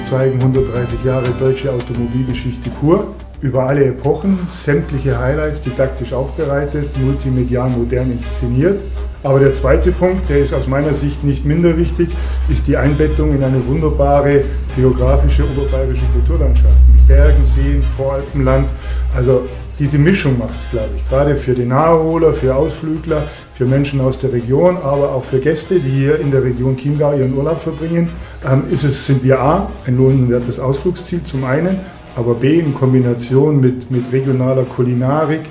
[0.09, 3.07] Zeigen 130 Jahre deutsche Automobilgeschichte pur.
[3.41, 8.81] Über alle Epochen, sämtliche Highlights didaktisch aufbereitet, multimedial modern inszeniert.
[9.23, 12.09] Aber der zweite Punkt, der ist aus meiner Sicht nicht minder wichtig,
[12.49, 14.45] ist die Einbettung in eine wunderbare
[14.75, 18.67] geografische oberbayerische Kulturlandschaft mit Bergen, Seen, Voralpenland.
[19.15, 19.43] Also
[19.79, 23.23] diese Mischung macht es, glaube ich, gerade für den Naheholer, für Ausflügler,
[23.55, 27.13] für Menschen aus der Region, aber auch für Gäste, die hier in der Region Chiemgau
[27.13, 28.09] ihren Urlaub verbringen,
[28.45, 31.79] ähm, ist es, sind wir A, ein lohnenswertes Ausflugsziel zum einen,
[32.15, 35.41] aber B, in Kombination mit, mit regionaler Kulinarik,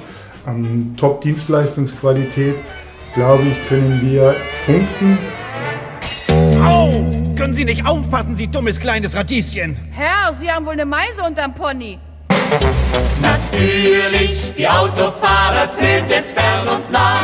[0.47, 2.55] ähm, Top-Dienstleistungsqualität,
[3.15, 4.37] glaube ich, können wir
[4.67, 5.19] punkten.
[6.65, 6.93] Au!
[7.37, 9.77] Können Sie nicht aufpassen, Sie dummes kleines Radieschen?
[9.91, 11.99] Herr, Sie haben wohl eine Meise unterm Pony.
[13.21, 17.21] Natürlich, die Autofahrer tönt es fern und nah.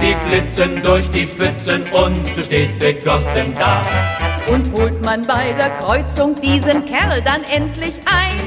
[0.00, 3.84] Sie flitzen durch die Pfützen und du stehst begossen da.
[4.52, 8.40] Und holt man bei der Kreuzung diesen Kerl dann endlich ein?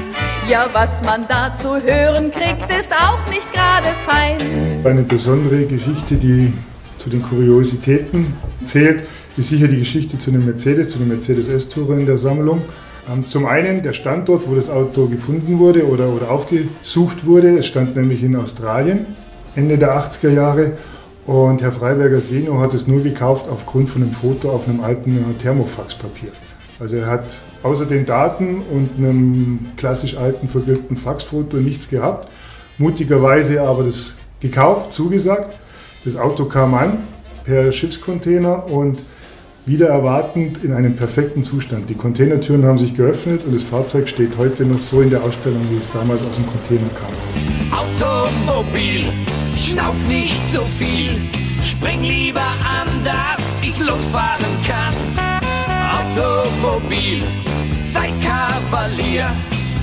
[0.48, 4.84] Ja, was man da zu hören kriegt, ist auch nicht gerade fein.
[4.84, 6.52] Eine besondere Geschichte, die
[6.98, 9.04] zu den Kuriositäten zählt,
[9.36, 12.62] ist sicher die Geschichte zu dem Mercedes, zu dem Mercedes S-Tourer in der Sammlung.
[13.12, 17.58] Ähm, zum einen der Standort, wo das Auto gefunden wurde oder, oder aufgesucht wurde.
[17.58, 19.06] Es stand nämlich in Australien
[19.54, 20.72] Ende der 80er Jahre.
[21.26, 25.36] Und Herr Freiberger Seno hat es nur gekauft aufgrund von einem Foto auf einem alten
[25.38, 26.30] Thermofaxpapier.
[26.78, 27.24] Also er hat
[27.62, 32.28] außer den Daten und einem klassisch alten vergilbten Faxfoto nichts gehabt.
[32.78, 35.58] Mutigerweise aber das gekauft, zugesagt.
[36.04, 36.98] Das Auto kam an
[37.44, 38.98] per Schiffscontainer und
[39.66, 41.90] wieder erwartend in einem perfekten Zustand.
[41.90, 45.60] Die Containertüren haben sich geöffnet und das Fahrzeug steht heute noch so in der Ausstellung,
[45.70, 47.10] wie es damals aus dem Container kam.
[47.76, 49.12] Automobil,
[49.56, 51.28] schnauf nicht so viel,
[51.64, 54.94] spring lieber an, dass ich losfahren kann.
[55.98, 57.24] Automobil.
[57.84, 59.34] Sei Kavalier,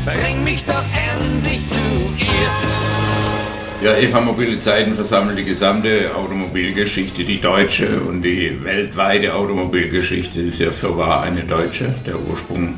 [0.05, 0.92] bring mich doch.
[3.83, 10.59] Ja, Eva Mobile Zeiten versammelt die gesamte Automobilgeschichte, die deutsche und die weltweite Automobilgeschichte ist
[10.59, 11.93] ja für wahr eine deutsche.
[12.05, 12.75] Der Ursprung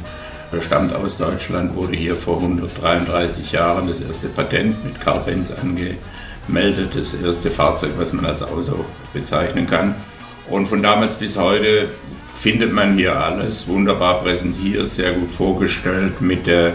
[0.61, 6.95] stammt aus Deutschland, wurde hier vor 133 Jahren das erste Patent mit Karl Benz angemeldet,
[6.95, 9.93] das erste Fahrzeug, was man als Auto bezeichnen kann.
[10.49, 11.89] Und von damals bis heute
[12.35, 16.73] findet man hier alles wunderbar präsentiert, sehr gut vorgestellt mit der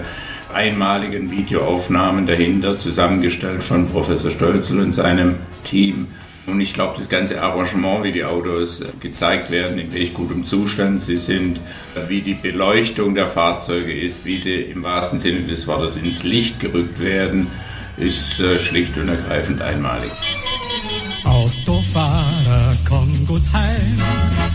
[0.54, 6.08] einmaligen Videoaufnahmen dahinter, zusammengestellt von Professor Stölzel und seinem Team.
[6.46, 11.00] Und ich glaube, das ganze Arrangement, wie die Autos gezeigt werden, in welch gutem Zustand
[11.00, 11.60] sie sind,
[12.08, 16.58] wie die Beleuchtung der Fahrzeuge ist, wie sie im wahrsten Sinne des Wortes ins Licht
[16.58, 17.46] gerückt werden,
[17.96, 20.10] ist äh, schlicht und ergreifend einmalig.
[21.24, 23.98] Autofahrer, komm gut heim,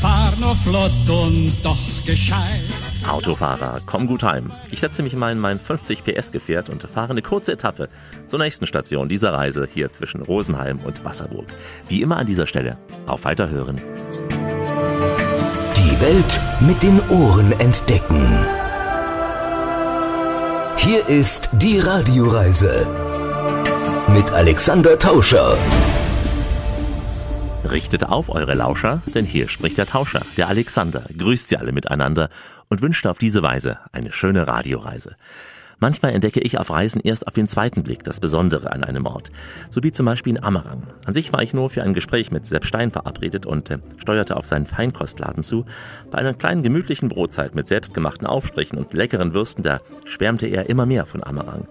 [0.01, 2.85] fahr nur flott und doch gescheit.
[3.09, 4.51] Autofahrer, komm gut heim.
[4.71, 7.89] Ich setze mich mal in mein 50 PS Gefährt und fahre eine kurze Etappe
[8.25, 11.47] zur nächsten Station dieser Reise hier zwischen Rosenheim und Wasserburg.
[11.87, 12.77] Wie immer an dieser Stelle.
[13.05, 13.81] Auf Weiterhören.
[15.77, 18.45] Die Welt mit den Ohren entdecken.
[20.77, 22.87] Hier ist die Radioreise
[24.13, 25.57] mit Alexander Tauscher.
[27.71, 32.29] Richtet auf eure Lauscher, denn hier spricht der Tauscher, der Alexander, grüßt sie alle miteinander
[32.69, 35.15] und wünscht auf diese Weise eine schöne Radioreise.
[35.79, 39.31] Manchmal entdecke ich auf Reisen erst auf den zweiten Blick das Besondere an einem Ort,
[39.69, 40.83] so wie zum Beispiel in Ammerang.
[41.05, 44.38] An sich war ich nur für ein Gespräch mit Sepp Stein verabredet und äh, steuerte
[44.38, 45.65] auf seinen Feinkostladen zu.
[46.11, 50.85] Bei einer kleinen gemütlichen Brotzeit mit selbstgemachten Aufstrichen und leckeren Würsten, da schwärmte er immer
[50.85, 51.67] mehr von Ammerang.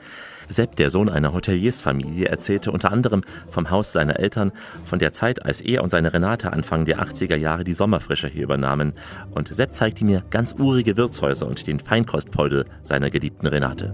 [0.49, 4.53] Sepp, der Sohn einer Hoteliersfamilie, erzählte unter anderem vom Haus seiner Eltern,
[4.85, 8.45] von der Zeit, als er und seine Renate Anfang der 80er Jahre die Sommerfrische hier
[8.45, 8.93] übernahmen.
[9.31, 13.93] Und Sepp zeigte mir ganz urige Wirtshäuser und den Feinkostpoldel seiner geliebten Renate.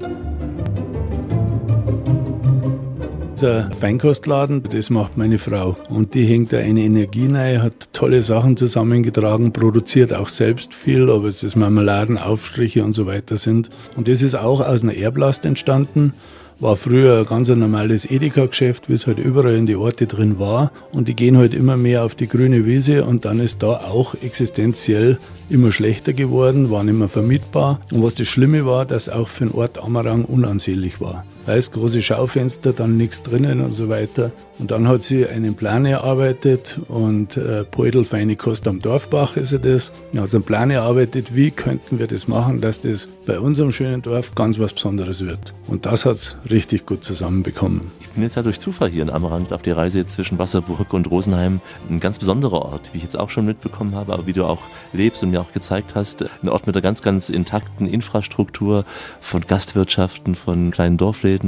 [3.41, 5.75] Dieser Feinkostladen, das macht meine Frau.
[5.89, 11.09] Und die hängt da eine Energie rein, hat tolle Sachen zusammengetragen, produziert auch selbst viel,
[11.09, 13.71] ob es das Marmeladen, Aufstriche und so weiter sind.
[13.97, 16.13] Und das ist auch aus einer Erblast entstanden.
[16.59, 20.71] War früher ein ganz normales Edeka-Geschäft, wie es halt überall in die Orte drin war.
[20.93, 24.15] Und die gehen halt immer mehr auf die grüne Wiese und dann ist da auch
[24.23, 25.17] existenziell
[25.49, 27.81] immer schlechter geworden, war nicht mehr vermietbar.
[27.91, 31.25] Und was das Schlimme war, dass auch für den Ort Amarang unansehnlich war.
[31.51, 34.31] Weiß, große Schaufenster, dann nichts drinnen und so weiter.
[34.61, 39.55] Und dann hat sie einen Plan erarbeitet und äh, Beutel feine Kost am Dorfbach ist
[39.55, 39.91] er das.
[40.13, 44.03] Er hat einen Plan erarbeitet, wie könnten wir das machen, dass das bei unserem schönen
[44.03, 45.55] Dorf ganz was Besonderes wird.
[45.67, 47.91] Und das hat es richtig gut zusammenbekommen.
[48.01, 51.11] Ich bin jetzt ja durch Zufall hier in Amarant auf der Reise zwischen Wasserburg und
[51.11, 51.63] Rosenheim.
[51.89, 54.61] Ein ganz besonderer Ort, wie ich jetzt auch schon mitbekommen habe, aber wie du auch
[54.93, 56.23] lebst und mir auch gezeigt hast.
[56.43, 58.85] Ein Ort mit einer ganz, ganz intakten Infrastruktur
[59.23, 61.40] von Gastwirtschaften, von kleinen Dorfläden,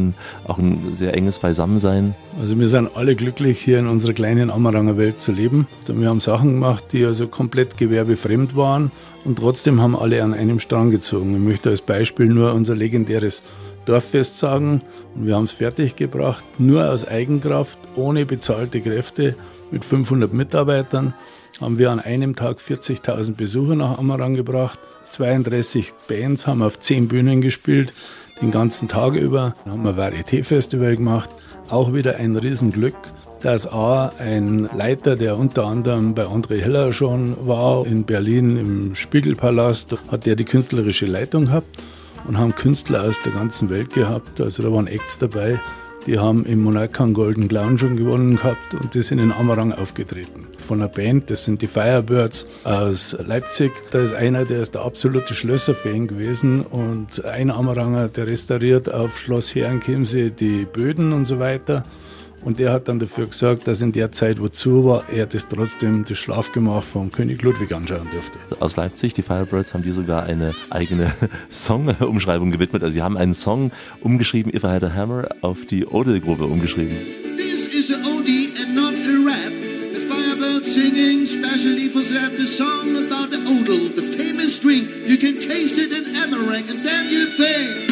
[0.46, 2.14] auch ein sehr enges Beisammensein.
[2.38, 5.66] Also wir sind alle glücklich, hier in unserer kleinen Ammeranger Welt zu leben.
[5.86, 8.90] Wir haben Sachen gemacht, die also komplett gewerbefremd waren
[9.24, 11.34] und trotzdem haben alle an einem Strang gezogen.
[11.34, 13.42] Ich möchte als Beispiel nur unser legendäres
[13.84, 14.82] Dorffest sagen.
[15.14, 19.36] Und wir haben es fertiggebracht, nur aus Eigenkraft, ohne bezahlte Kräfte,
[19.70, 21.14] mit 500 Mitarbeitern.
[21.60, 24.78] Haben wir an einem Tag 40.000 Besucher nach Amarang gebracht.
[25.10, 27.92] 32 Bands haben auf 10 Bühnen gespielt,
[28.40, 29.54] den ganzen Tag über.
[29.64, 31.30] Dann haben wir ein Varieté-Festival gemacht.
[31.68, 32.94] Auch wieder ein Riesenglück
[33.42, 38.94] dass A, ein Leiter, der unter anderem bei André Heller schon war, in Berlin im
[38.94, 41.82] Spiegelpalast, hat der die künstlerische Leitung gehabt
[42.26, 44.40] und haben Künstler aus der ganzen Welt gehabt.
[44.40, 45.58] Also da waren Acts dabei,
[46.06, 50.46] die haben im Monarchan Golden Clown schon gewonnen gehabt und die sind in Amarang aufgetreten.
[50.58, 53.72] Von einer Band, das sind die Firebirds aus Leipzig.
[53.90, 59.18] Da ist einer, der ist der absolute Schlösser-Fan gewesen und ein Amaranger, der restauriert auf
[59.18, 61.84] Schloss Herrenchiemsee die Böden und so weiter.
[62.44, 65.46] Und der hat dann dafür gesorgt, dass in der Zeit, wo zu war, er das
[65.46, 68.38] trotzdem das Schlafgemach vom König Ludwig anschauen durfte.
[68.58, 71.12] Aus Leipzig, die Firebirds, haben die sogar eine eigene
[71.50, 72.82] Song-Umschreibung gewidmet.
[72.82, 76.96] Also sie haben einen Song umgeschrieben, If I Had a Hammer, auf die Odel-Gruppe umgeschrieben.
[77.36, 79.52] This is a Odie and not a rap.
[79.92, 84.88] The Firebirds singing specially for Zap a song about the Odel, the famous drink.
[85.06, 87.91] You can taste it in Amaranth and then you think...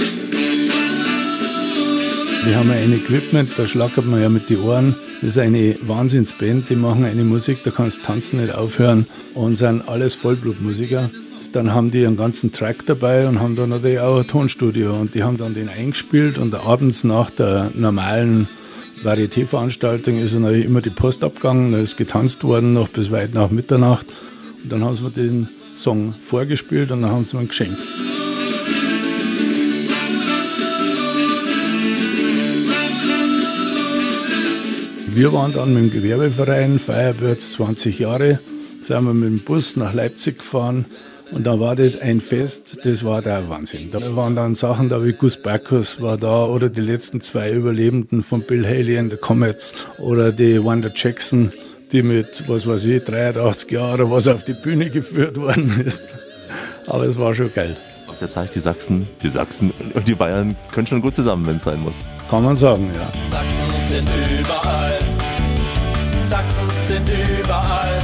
[2.50, 4.96] Wir haben ein Equipment, da schlackert man ja mit den Ohren.
[5.20, 9.86] Das ist eine Wahnsinnsband, die machen eine Musik, da kannst tanzen nicht aufhören und sind
[9.86, 11.10] alles Vollblutmusiker.
[11.52, 15.14] Dann haben die einen ganzen Track dabei und haben dann natürlich auch ein Tonstudio und
[15.14, 18.48] die haben dann den eingespielt und abends nach der normalen
[19.04, 23.32] Varieté-Veranstaltung ist dann natürlich immer die Post abgegangen, da ist getanzt worden noch bis weit
[23.32, 24.06] nach Mitternacht
[24.64, 27.78] und dann haben sie mir den Song vorgespielt und dann haben sie mir geschenkt.
[35.12, 38.38] Wir waren dann mit dem Gewerbeverein Firebirds 20 Jahre,
[38.81, 40.87] sind wir mit dem Bus nach Leipzig gefahren
[41.33, 43.90] und da war das ein Fest, das war der Wahnsinn.
[43.90, 48.23] Da waren dann Sachen da wie Gus Bacchus war da oder die letzten zwei Überlebenden
[48.23, 51.53] von Bill Haley and the Comets oder die Wanda Jackson,
[51.90, 56.05] die mit, was weiß ich, 83 Jahren oder was auf die Bühne geführt worden ist.
[56.87, 57.77] Aber es war schon geil.
[58.07, 61.57] Aus der Zeit, die Sachsen, die Sachsen und die Bayern können schon gut zusammen, wenn
[61.57, 61.99] es sein muss.
[62.29, 63.11] Kann man sagen, ja.
[63.29, 64.98] Sachsen sind überall.
[66.22, 68.00] Sachsen sind überall.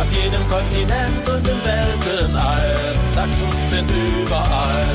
[0.00, 2.74] Auf jedem Kontinent und im Weltenall.
[3.08, 4.86] Sachsen sind überall.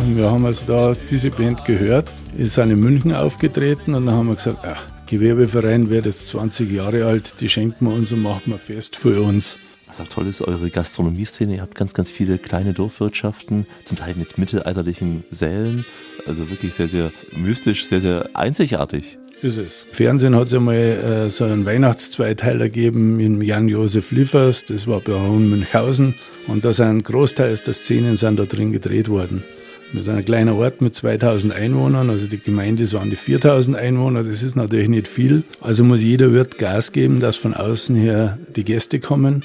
[0.00, 4.28] Und wir haben also da diese Band gehört, ist in München aufgetreten und dann haben
[4.28, 8.52] wir gesagt, ach, Gewerbeverein wird jetzt 20 Jahre alt, die schenken wir uns und machen
[8.52, 9.58] wir fest für uns.
[9.88, 14.14] Was auch toll ist, eure Gastronomieszene, ihr habt ganz, ganz viele kleine Dorfwirtschaften, zum Teil
[14.16, 15.84] mit mittelalterlichen Sälen,
[16.26, 19.18] also wirklich sehr, sehr mystisch, sehr, sehr einzigartig.
[19.40, 19.86] Ist es.
[19.92, 25.16] Fernsehen hat es einmal äh, so einen Weihnachtszweiteiler gegeben in Jan-Josef Liefers, das war bei
[25.16, 26.16] Münchhausen
[26.48, 29.44] und da sind großteils der Szenen sind da drin gedreht worden.
[29.92, 33.76] Wir sind ein kleiner Ort mit 2000 Einwohnern, also die Gemeinde ist an die 4000
[33.76, 35.44] Einwohner, das ist natürlich nicht viel.
[35.60, 39.44] Also muss jeder Wirt Gas geben, dass von außen her die Gäste kommen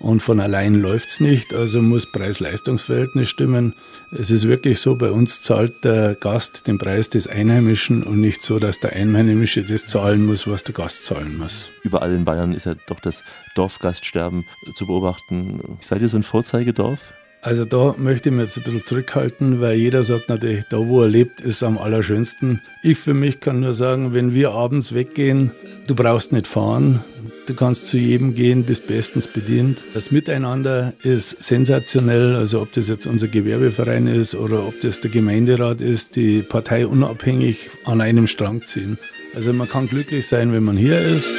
[0.00, 3.74] und von allein läuft es nicht, also muss Preis-Leistungs-Verhältnis stimmen.
[4.10, 8.42] Es ist wirklich so, bei uns zahlt der Gast den Preis des Einheimischen und nicht
[8.42, 11.70] so, dass der Einheimische das zahlen muss, was der Gast zahlen muss.
[11.82, 13.22] Überall in Bayern ist ja doch das
[13.54, 15.78] Dorfgaststerben zu beobachten.
[15.80, 17.12] Seid ihr so ein Vorzeigedorf?
[17.42, 21.02] Also da möchte ich mich jetzt ein bisschen zurückhalten, weil jeder sagt natürlich, da wo
[21.02, 22.60] er lebt, ist am allerschönsten.
[22.82, 25.50] Ich für mich kann nur sagen, wenn wir abends weggehen,
[25.86, 27.02] du brauchst nicht fahren,
[27.50, 29.84] du kannst zu jedem gehen, bist bestens bedient.
[29.92, 35.10] Das Miteinander ist sensationell, also ob das jetzt unser Gewerbeverein ist oder ob das der
[35.10, 38.98] Gemeinderat ist, die Partei unabhängig an einem Strang ziehen.
[39.34, 41.34] Also man kann glücklich sein, wenn man hier ist.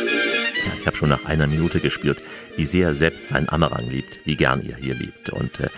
[0.65, 2.21] Ja, ich habe schon nach einer Minute gespürt,
[2.57, 5.29] wie sehr Sepp sein Amerang liebt, wie gern ihr hier liebt.
[5.29, 5.69] Und äh,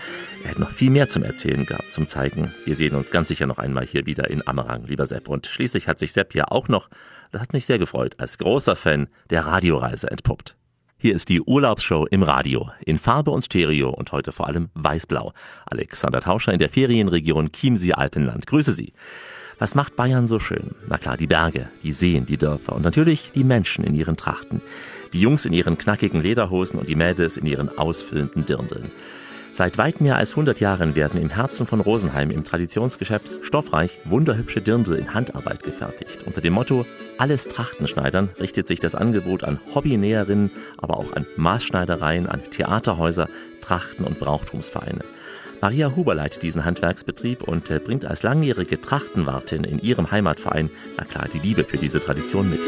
[0.42, 2.50] er hat noch viel mehr zum Erzählen gehabt, zum Zeigen.
[2.64, 5.28] Wir sehen uns ganz sicher noch einmal hier wieder in Amerang, lieber Sepp.
[5.28, 6.88] Und schließlich hat sich Sepp ja auch noch,
[7.34, 10.56] das hat mich sehr gefreut, als großer Fan der Radioreise entpuppt.
[10.96, 15.32] Hier ist die Urlaubsshow im Radio, in Farbe und Stereo und heute vor allem weiß-blau.
[15.66, 18.46] Alexander Tauscher in der Ferienregion Chiemsee-Alpenland.
[18.46, 18.92] Grüße Sie.
[19.58, 20.76] Was macht Bayern so schön?
[20.88, 24.62] Na klar, die Berge, die Seen, die Dörfer und natürlich die Menschen in ihren Trachten.
[25.12, 28.92] Die Jungs in ihren knackigen Lederhosen und die Mädels in ihren ausfüllenden Dirndeln.
[29.54, 34.60] Seit weit mehr als 100 Jahren werden im Herzen von Rosenheim im Traditionsgeschäft stoffreich wunderhübsche
[34.60, 36.24] Dirndl in Handarbeit gefertigt.
[36.26, 36.84] Unter dem Motto
[37.18, 43.28] Alles Trachtenschneidern richtet sich das Angebot an Hobbynäherinnen, aber auch an Maßschneidereien, an Theaterhäuser,
[43.60, 45.04] Trachten- und Brauchtumsvereine.
[45.60, 51.04] Maria Huber leitet diesen Handwerksbetrieb und äh, bringt als langjährige Trachtenwartin in ihrem Heimatverein, na
[51.04, 52.62] klar, die Liebe für diese Tradition mit.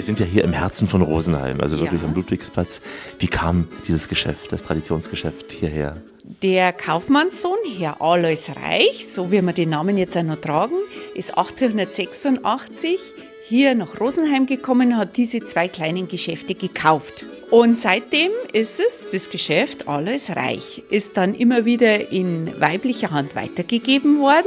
[0.00, 2.08] Wir sind ja hier im Herzen von Rosenheim, also wirklich Ja.
[2.08, 2.80] am Ludwigsplatz.
[3.18, 5.98] Wie kam dieses Geschäft, das Traditionsgeschäft hierher?
[6.42, 10.76] Der Kaufmannssohn, Herr Alois Reich, so wie wir den Namen jetzt auch noch tragen,
[11.14, 12.98] ist 1886
[13.46, 17.26] hier nach Rosenheim gekommen, hat diese zwei kleinen Geschäfte gekauft.
[17.50, 23.34] Und seitdem ist es, das Geschäft Alois Reich, ist dann immer wieder in weiblicher Hand
[23.36, 24.46] weitergegeben worden.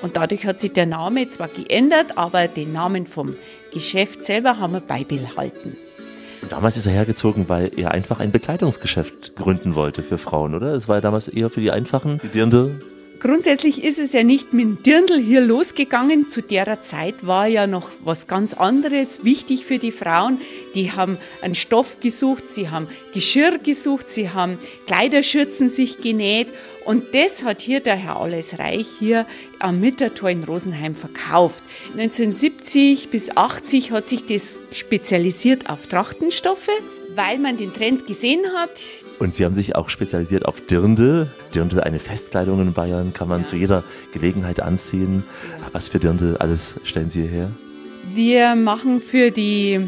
[0.00, 3.34] Und dadurch hat sich der Name zwar geändert, aber den Namen vom
[3.72, 5.76] Geschäft selber haben wir beibehalten.
[6.48, 10.74] Damals ist er hergezogen, weil er einfach ein Bekleidungsgeschäft gründen wollte für Frauen, oder?
[10.74, 12.80] Es war ja damals eher für die Einfachen, die Dirndl.
[13.20, 16.28] Grundsätzlich ist es ja nicht mit dem Dirndl hier losgegangen.
[16.28, 20.40] Zu der Zeit war ja noch was ganz anderes wichtig für die Frauen.
[20.76, 26.52] Die haben einen Stoff gesucht, sie haben Geschirr gesucht, sie haben Kleiderschürzen sich genäht.
[26.84, 29.26] Und das hat hier der Herr Alles Reich hier
[29.58, 31.64] am Mittertor in Rosenheim verkauft.
[31.96, 36.70] 1970 bis 80 hat sich das spezialisiert auf Trachtenstoffe,
[37.16, 38.80] weil man den Trend gesehen hat.
[39.18, 41.28] Und sie haben sich auch spezialisiert auf Dirndl.
[41.54, 45.24] Dirndl, eine Festkleidung in Bayern, kann man zu jeder Gelegenheit anziehen.
[45.72, 47.50] Was für Dirndl alles stellen Sie her?
[48.14, 49.80] Wir machen für die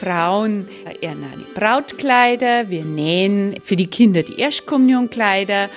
[0.00, 0.68] Frauen
[1.00, 5.68] eher eine Brautkleider, wir nähen für die Kinder die Erstkommunionkleider.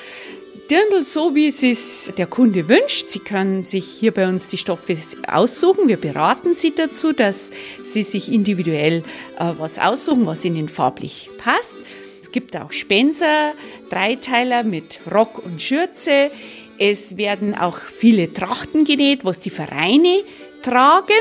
[0.69, 3.09] Dirndl so, wie es sich der Kunde wünscht.
[3.09, 4.95] Sie können sich hier bei uns die Stoffe
[5.27, 5.89] aussuchen.
[5.89, 7.51] Wir beraten Sie dazu, dass
[7.83, 9.03] Sie sich individuell
[9.37, 11.75] äh, was aussuchen, was Ihnen farblich passt.
[12.31, 13.55] Es gibt auch Spencer,
[13.89, 16.31] Dreiteiler mit Rock und Schürze.
[16.79, 20.23] Es werden auch viele Trachten genäht, was die Vereine
[20.61, 21.11] tragen.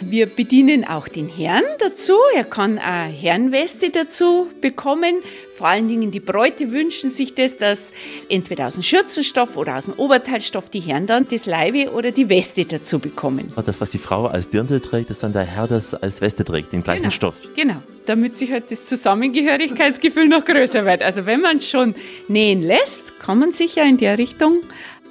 [0.00, 2.14] Wir bedienen auch den Herrn dazu.
[2.34, 5.16] Er kann eine Herrenweste dazu bekommen.
[5.56, 7.92] Vor allen Dingen die Bräute wünschen sich das, dass
[8.28, 12.28] entweder aus dem Schürzenstoff oder aus dem Oberteilstoff die Herren dann das Leibe oder die
[12.28, 13.52] Weste dazu bekommen.
[13.64, 16.72] Das, was die Frau als Dirndl trägt, ist dann der Herr das als Weste trägt,
[16.72, 17.14] den gleichen Genau.
[17.14, 17.34] Stoff.
[17.54, 21.02] Genau, damit sich halt das Zusammengehörigkeitsgefühl noch größer wird.
[21.02, 21.94] Also wenn man schon
[22.28, 24.58] nähen lässt, kann man sich ja in der Richtung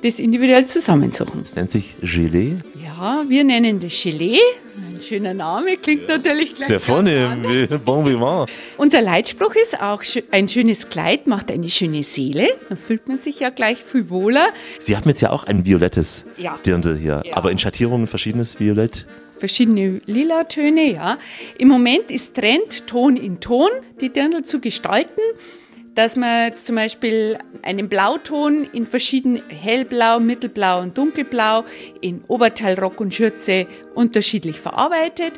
[0.04, 1.42] das individuell zusammensuchen.
[1.42, 2.58] Das nennt sich Gelee.
[2.98, 4.38] Ja, wir nennen das Gelee.
[4.78, 8.50] Ein schöner Name, klingt natürlich gleich Sehr wie- bon vivant.
[8.78, 12.50] Unser Leitspruch ist auch, ein schönes Kleid macht eine schöne Seele.
[12.70, 14.48] Dann fühlt man sich ja gleich viel wohler.
[14.80, 16.58] Sie haben jetzt ja auch ein violettes Ja.
[16.66, 17.36] Dirndl hier, Ja.
[17.36, 19.06] aber in Schattierungen verschiedenes Violett.
[19.38, 21.18] verschiedene Lila-Töne, ja.
[21.58, 23.70] Im Moment ist Trend, Ton in Ton,
[24.00, 25.20] die Dirndl zu gestalten.
[25.96, 31.64] Dass man jetzt zum Beispiel einen Blauton in verschiedenen Hellblau, Mittelblau und Dunkelblau
[32.02, 35.34] in Oberteil, Rock und Schürze unterschiedlich verarbeitet.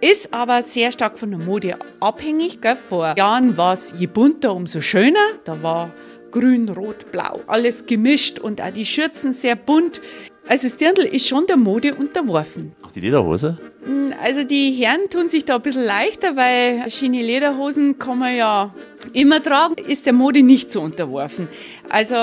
[0.00, 2.60] Ist aber sehr stark von der Mode abhängig.
[2.60, 2.76] Gell?
[2.88, 5.18] Vor Jahren war es je bunter, umso schöner.
[5.44, 5.92] Da war
[6.30, 10.00] grün, rot, blau, alles gemischt und auch die Schürzen sehr bunt.
[10.46, 12.72] Also das Dirndl ist schon der Mode unterworfen.
[12.98, 13.56] Die Lederhose?
[13.86, 18.34] Mm, Also die Herren tun sich da ein bisschen leichter, weil Schiene Lederhosen kann man
[18.36, 18.74] ja
[19.12, 21.46] immer tragen, ist der Mode nicht so unterworfen.
[21.88, 22.16] Also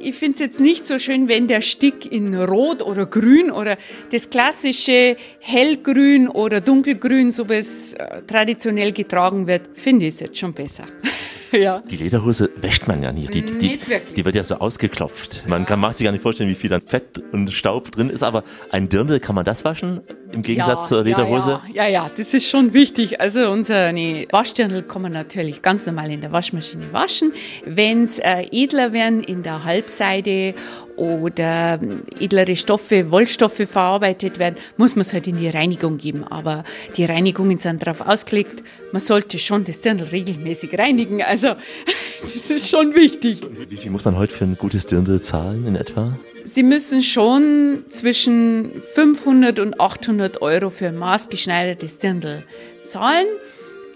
[0.00, 3.76] ich finde es jetzt nicht so schön, wenn der Stick in Rot oder Grün oder
[4.10, 10.20] das klassische Hellgrün oder Dunkelgrün, so wie es äh, traditionell getragen wird, finde ich es
[10.20, 10.82] jetzt schon besser.
[11.52, 11.82] ja.
[11.90, 13.26] Die Lederhose wäscht man ja nie.
[13.26, 15.44] Die, die, die, Nicht die wird ja so ausgeklopft.
[15.46, 18.22] Man kann, macht sich gar nicht vorstellen, wie viel dann Fett und Staub drin ist,
[18.22, 20.00] aber ein Dirndl, kann man das waschen?
[20.32, 21.60] Im Gegensatz Ja, zur Lederhose?
[21.72, 23.20] Ja, ja, ja, das ist schon wichtig.
[23.20, 23.92] Also unsere
[24.30, 27.32] Waschdirndl kann man natürlich ganz normal in der Waschmaschine waschen.
[27.64, 30.54] Wenn es äh, edler werden in der Halbseide
[30.98, 31.78] oder
[32.18, 36.24] edlere Stoffe, Wollstoffe verarbeitet werden, muss man es halt in die Reinigung geben.
[36.24, 36.64] Aber
[36.96, 41.22] die Reinigungen sind darauf ausgelegt, man sollte schon das Dirndl regelmäßig reinigen.
[41.22, 41.48] Also
[42.34, 43.42] das ist schon wichtig.
[43.68, 46.18] Wie viel muss man heute für ein gutes Dirndl zahlen in etwa?
[46.44, 52.42] Sie müssen schon zwischen 500 und 800 Euro für ein maßgeschneidertes Dirndl
[52.88, 53.26] zahlen.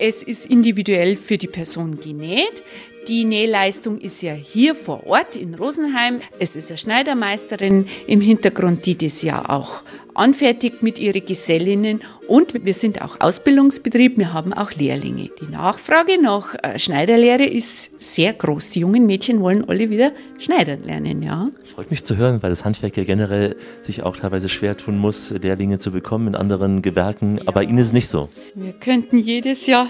[0.04, 2.64] Es ist individuell für die Person genäht.
[3.06, 6.20] Die Nähleistung ist ja hier vor Ort in Rosenheim.
[6.40, 9.84] Es ist eine Schneidermeisterin im Hintergrund, die das ja auch
[10.14, 12.00] anfertigt mit ihren Gesellinnen.
[12.28, 15.30] Und wir sind auch Ausbildungsbetrieb, wir haben auch Lehrlinge.
[15.40, 18.70] Die Nachfrage nach äh, Schneiderlehre ist sehr groß.
[18.70, 21.48] Die jungen Mädchen wollen alle wieder Schneidern lernen, ja.
[21.64, 25.30] Freut mich zu hören, weil das Handwerk ja generell sich auch teilweise schwer tun muss,
[25.30, 27.40] Lehrlinge zu bekommen in anderen Gewerken.
[27.42, 28.28] Aber bei Ihnen ist nicht so.
[28.54, 29.86] Wir könnten jedes Jahr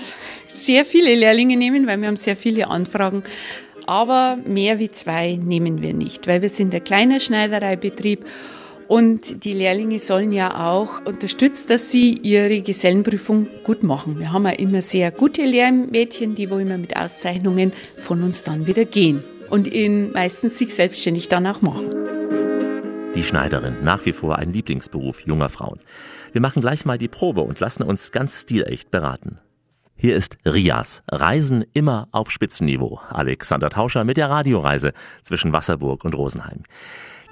[0.49, 3.23] sehr viele Lehrlinge nehmen, weil wir haben sehr viele Anfragen.
[3.87, 8.25] Aber mehr wie zwei nehmen wir nicht, weil wir sind ein kleiner Schneidereibetrieb
[8.93, 14.19] und die Lehrlinge sollen ja auch unterstützt, dass sie ihre Gesellenprüfung gut machen.
[14.19, 18.67] Wir haben ja immer sehr gute Lehrmädchen, die wo immer mit Auszeichnungen von uns dann
[18.67, 21.87] wieder gehen und in meistens sich selbstständig dann auch machen.
[23.15, 25.81] Die Schneiderin, nach wie vor ein Lieblingsberuf junger Frauen.
[26.33, 29.39] Wir machen gleich mal die Probe und lassen uns ganz stilecht beraten.
[29.97, 31.03] Hier ist Rias.
[31.11, 33.01] Reisen immer auf Spitzenniveau.
[33.09, 36.65] Alexander Tauscher mit der Radioreise zwischen Wasserburg und Rosenheim.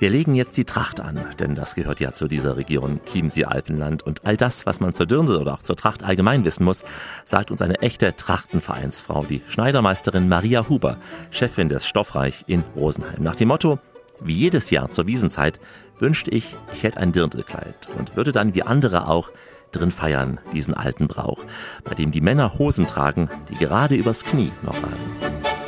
[0.00, 4.24] Wir legen jetzt die Tracht an, denn das gehört ja zu dieser Region Chiemsee-Alpenland und
[4.24, 6.84] all das, was man zur Dirndl oder auch zur Tracht allgemein wissen muss,
[7.26, 10.96] sagt uns eine echte Trachtenvereinsfrau, die Schneidermeisterin Maria Huber,
[11.30, 13.22] Chefin des Stoffreich in Rosenheim.
[13.22, 13.78] Nach dem Motto,
[14.20, 15.60] wie jedes Jahr zur Wiesenzeit
[15.98, 19.30] wünschte ich, ich hätte ein Dirndlkleid und würde dann wie andere auch
[19.70, 21.44] drin feiern, diesen alten Brauch,
[21.84, 25.59] bei dem die Männer Hosen tragen, die gerade übers Knie noch ragen.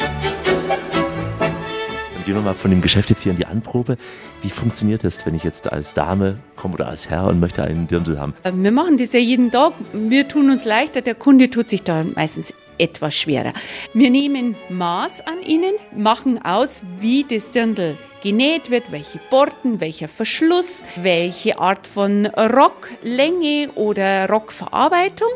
[2.24, 3.96] Gehen wir mal von dem Geschäft jetzt hier in die Anprobe.
[4.42, 7.88] Wie funktioniert das, wenn ich jetzt als Dame komme oder als Herr und möchte einen
[7.88, 8.34] Dirndl haben?
[8.44, 9.72] Äh, Wir machen das ja jeden Tag.
[9.92, 13.52] Wir tun uns leichter, der Kunde tut sich da meistens etwas schwerer.
[13.92, 20.06] Wir nehmen Maß an ihnen, machen aus, wie das Dirndl genäht wird, welche Borten, welcher
[20.06, 25.28] Verschluss, welche Art von Rocklänge oder Rockverarbeitung.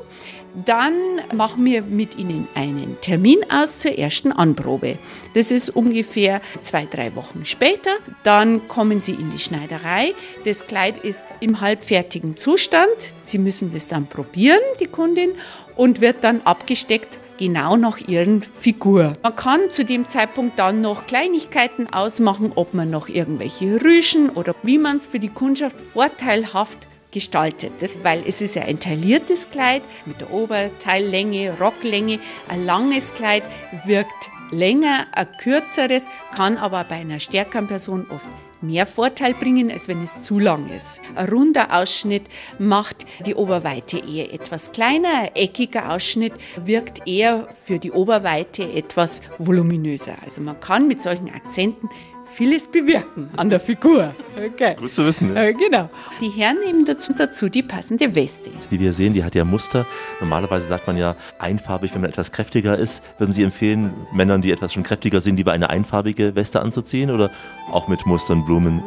[0.65, 4.97] Dann machen wir mit Ihnen einen Termin aus zur ersten Anprobe.
[5.35, 7.91] Das ist ungefähr zwei, drei Wochen später.
[8.23, 10.15] Dann kommen Sie in die Schneiderei.
[10.47, 12.89] Das Kleid ist im halbfertigen Zustand.
[13.25, 15.33] Sie müssen das dann probieren, die Kundin,
[15.75, 19.19] und wird dann abgesteckt genau nach ihren Figur.
[19.23, 24.55] Man kann zu dem Zeitpunkt dann noch Kleinigkeiten ausmachen, ob man noch irgendwelche Rüschen oder
[24.63, 26.86] wie man es für die Kundschaft vorteilhaft
[27.17, 32.19] gestaltet, weil es ist ja ein tailliertes Kleid mit der Oberteillänge, Rocklänge.
[32.47, 33.43] Ein langes Kleid
[33.87, 38.29] wirkt länger, ein kürzeres, kann aber bei einer stärkeren Person oft
[38.61, 41.01] mehr Vorteil bringen, als wenn es zu lang ist.
[41.15, 42.25] Ein runder Ausschnitt
[42.59, 46.35] macht die Oberweite eher etwas kleiner, ein eckiger Ausschnitt
[46.67, 50.17] wirkt eher für die Oberweite etwas voluminöser.
[50.23, 51.89] Also man kann mit solchen Akzenten
[52.37, 54.15] vieles bewirken an der Figur.
[54.37, 54.77] Okay.
[54.79, 55.33] Gut zu wissen.
[55.33, 55.55] Ne?
[55.55, 55.89] Genau.
[56.21, 58.51] Die Herren nehmen dazu, dazu die passende Weste.
[58.71, 59.87] Die wir sehen, die hat ja Muster.
[60.21, 63.03] Normalerweise sagt man ja einfarbig, wenn man etwas kräftiger ist.
[63.19, 67.31] Würden Sie empfehlen, Männern, die etwas schon kräftiger sind, lieber eine einfarbige Weste anzuziehen oder
[67.73, 68.83] auch mit Mustern, Blumen?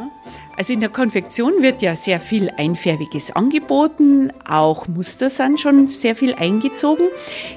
[0.60, 6.18] Also in der Konfektion wird ja sehr viel Einfärbiges angeboten, auch Muster sind schon sehr
[6.18, 7.06] viel eingezogen.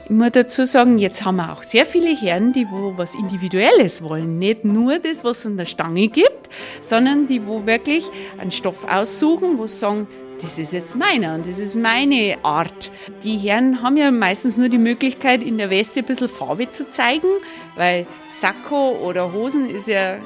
[0.05, 4.05] Ich muss dazu sagen, jetzt haben wir auch sehr viele Herren, die wo was Individuelles
[4.05, 4.39] wollen.
[4.39, 6.49] Nicht nur das, was es an der Stange gibt,
[6.81, 10.07] sondern die wo wirklich einen Stoff aussuchen, wo sie sagen,
[10.43, 12.91] das ist jetzt meiner und das ist meine Art.
[13.23, 16.91] Die Herren haben ja meistens nur die Möglichkeit, in der Weste ein bisschen Farbe zu
[16.91, 17.29] zeigen,
[17.77, 20.19] weil Sakko oder Hosen ist ja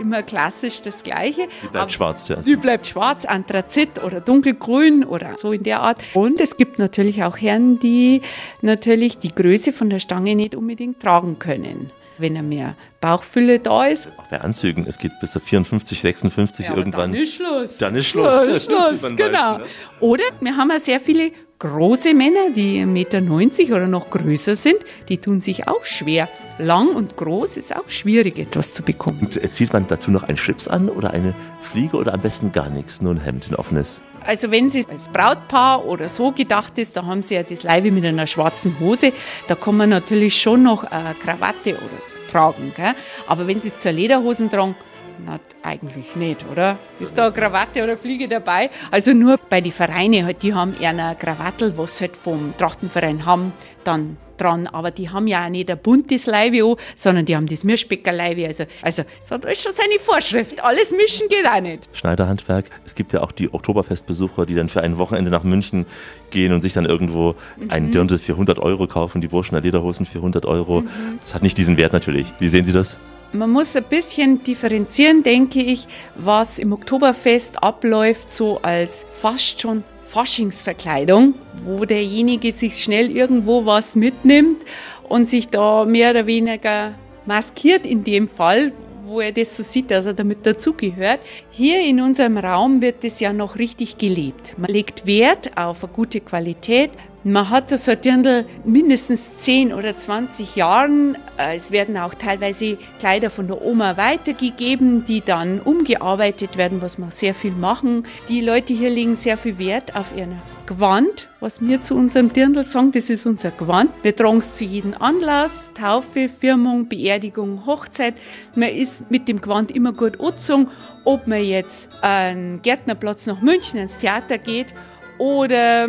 [0.00, 1.48] immer klassisch das Gleiche.
[1.62, 2.36] Die bleibt schwarz, ja.
[2.36, 6.02] Die bleibt schwarz, Anthrazit oder dunkelgrün oder so in der Art.
[6.14, 8.22] Und es gibt natürlich auch Herren, die
[8.62, 11.90] natürlich die Größe von der Stange nicht unbedingt tragen können.
[12.18, 14.08] Wenn er mehr Bauchfülle da ist.
[14.18, 17.12] Auch bei Anzügen, es geht bis zu 54, 56 Ja, irgendwann.
[17.12, 17.78] Dann ist Schluss.
[17.78, 18.26] Dann ist Schluss.
[18.26, 19.54] Ja, ist Schluss, genau.
[19.54, 19.64] weiß, ne?
[20.00, 24.76] Oder wir haben auch sehr viele große Männer, die 1,90 Meter oder noch größer sind,
[25.08, 26.28] die tun sich auch schwer.
[26.58, 29.20] Lang und groß ist auch schwierig, etwas zu bekommen.
[29.22, 32.52] Und äh, zieht man dazu noch einen Schlips an oder eine Fliege oder am besten
[32.52, 34.00] gar nichts, nur ein Hemd, ein offenes?
[34.24, 37.90] Also wenn es als Brautpaar oder so gedacht ist, da haben sie ja das Leibe
[37.90, 39.12] mit einer schwarzen Hose,
[39.46, 42.72] da kann man natürlich schon noch eine Krawatte oder so tragen.
[42.76, 42.94] Gell?
[43.26, 44.76] Aber wenn sie es zur Lederhosen tragen,
[45.24, 46.78] na, eigentlich nicht, oder?
[47.00, 48.70] Ist da eine Krawatte oder Fliege dabei?
[48.90, 52.54] Also nur bei den Vereinen, halt, die haben eher eine Krawattel, was sie halt vom
[52.56, 53.52] Trachtenverein haben,
[53.84, 54.66] dann dran.
[54.68, 58.46] Aber die haben ja auch nicht ein buntes Leibe an, sondern die haben das Mischbäckerleibe.
[58.46, 60.62] Also, also es hat alles schon seine Vorschrift.
[60.62, 61.88] Alles mischen geht auch nicht.
[61.92, 62.66] Schneiderhandwerk.
[62.86, 65.86] Es gibt ja auch die Oktoberfestbesucher, die dann für ein Wochenende nach München
[66.30, 67.34] gehen und sich dann irgendwo
[67.68, 70.84] einen Dirndl für 100 Euro kaufen, die Burschen der Lederhosen für 100 Euro.
[71.20, 72.32] Das hat nicht diesen Wert natürlich.
[72.38, 72.98] Wie sehen Sie das?
[73.32, 79.84] Man muss ein bisschen differenzieren, denke ich, was im Oktoberfest abläuft, so als fast schon
[80.06, 84.64] Faschingsverkleidung, wo derjenige sich schnell irgendwo was mitnimmt
[85.08, 86.94] und sich da mehr oder weniger
[87.26, 88.72] maskiert in dem Fall,
[89.04, 91.20] wo er das so sieht, dass er damit dazugehört.
[91.50, 94.58] Hier in unserem Raum wird das ja noch richtig gelebt.
[94.58, 96.90] Man legt Wert auf eine gute Qualität.
[97.24, 101.16] Man hat das Dirndl mindestens 10 oder 20 Jahren.
[101.36, 106.96] Äh, Es werden auch teilweise Kleider von der Oma weitergegeben, die dann umgearbeitet werden, was
[106.96, 108.04] wir sehr viel machen.
[108.28, 110.28] Die Leute hier legen sehr viel Wert auf ihr
[110.66, 113.90] Gewand, was wir zu unserem Dirndl sagen, das ist unser Gewand.
[114.02, 118.14] Wir tragen es zu jedem Anlass, Taufe, Firmung, Beerdigung, Hochzeit.
[118.54, 120.68] Man ist mit dem Gewand immer gut angezogen,
[121.04, 124.72] ob man jetzt einen Gärtnerplatz nach München ins Theater geht
[125.18, 125.88] oder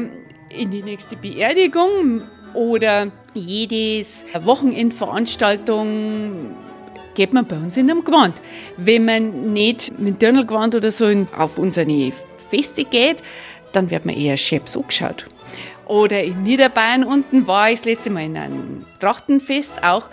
[0.49, 2.23] in die nächste Beerdigung
[2.53, 6.55] oder jedes Wochenendveranstaltung
[7.15, 8.41] geht man bei uns in einem Gewand.
[8.77, 12.11] Wenn man nicht mit Dirndlgewand oder so auf unsere
[12.49, 13.23] Feste geht,
[13.71, 15.25] dann wird man eher scheps angeschaut.
[15.85, 20.05] Oder in Niederbayern unten war ich das letzte Mal in einem Trachtenfest auch.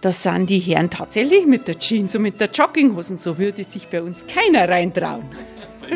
[0.00, 3.18] Da sind die Herren tatsächlich mit der Jeans und mit der Jogginghosen.
[3.18, 5.24] So würde sich bei uns keiner reintrauen.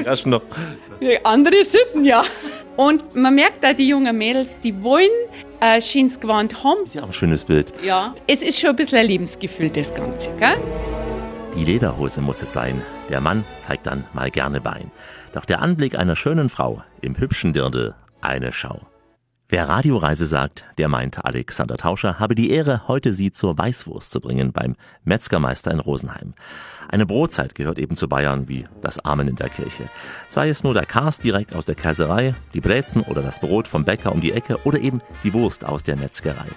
[0.04, 0.42] Ja, schon noch.
[1.24, 2.22] Andere Sitten, ja.
[2.76, 5.10] Und man merkt da, die jungen Mädels, die wollen
[5.60, 6.84] ein schönes Gewand haben.
[6.84, 7.72] Ist ja auch ein schönes Bild.
[7.84, 8.14] Ja.
[8.26, 10.56] Es ist schon ein bisschen ein Lebensgefühl, das Ganze, gell?
[11.54, 12.80] Die Lederhose muss es sein.
[13.10, 14.90] Der Mann zeigt dann mal gerne Bein.
[15.32, 18.80] Doch der Anblick einer schönen Frau im hübschen Dirndl eine Schau.
[19.52, 24.18] Wer Radioreise sagt, der meint, Alexander Tauscher habe die Ehre, heute Sie zur Weißwurst zu
[24.18, 26.32] bringen beim Metzgermeister in Rosenheim.
[26.88, 29.90] Eine Brotzeit gehört eben zu Bayern wie das Amen in der Kirche.
[30.26, 33.84] Sei es nur der Kars direkt aus der Käserei, die Brezen oder das Brot vom
[33.84, 36.48] Bäcker um die Ecke oder eben die Wurst aus der Metzgerei.